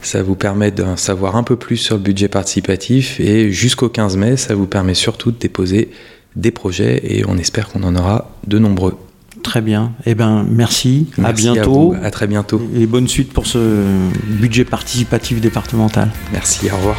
ça 0.02 0.22
vous 0.22 0.34
permet 0.34 0.70
d'en 0.70 0.96
savoir 0.96 1.36
un 1.36 1.42
peu 1.42 1.56
plus 1.56 1.76
sur 1.76 1.96
le 1.96 2.02
budget 2.02 2.28
participatif 2.28 3.20
et 3.20 3.52
jusqu'au 3.52 3.88
15 3.88 4.16
mai, 4.16 4.36
ça 4.36 4.54
vous 4.54 4.66
permet 4.66 4.94
surtout 4.94 5.30
de 5.30 5.38
déposer 5.38 5.90
des 6.36 6.50
projets 6.50 7.00
et 7.04 7.24
on 7.26 7.36
espère 7.36 7.68
qu'on 7.68 7.82
en 7.82 7.96
aura 7.96 8.30
de 8.46 8.58
nombreux. 8.58 8.96
Très 9.42 9.60
bien. 9.60 9.92
Eh 10.06 10.14
ben, 10.14 10.44
merci. 10.48 11.06
à 11.22 11.32
bientôt. 11.32 11.94
À, 12.00 12.06
à 12.06 12.10
très 12.10 12.26
bientôt. 12.26 12.60
Et 12.76 12.86
bonne 12.86 13.08
suite 13.08 13.32
pour 13.32 13.46
ce 13.46 13.84
budget 14.26 14.64
participatif 14.64 15.40
départemental. 15.40 16.10
Merci. 16.32 16.70
Au 16.70 16.76
revoir. 16.76 16.96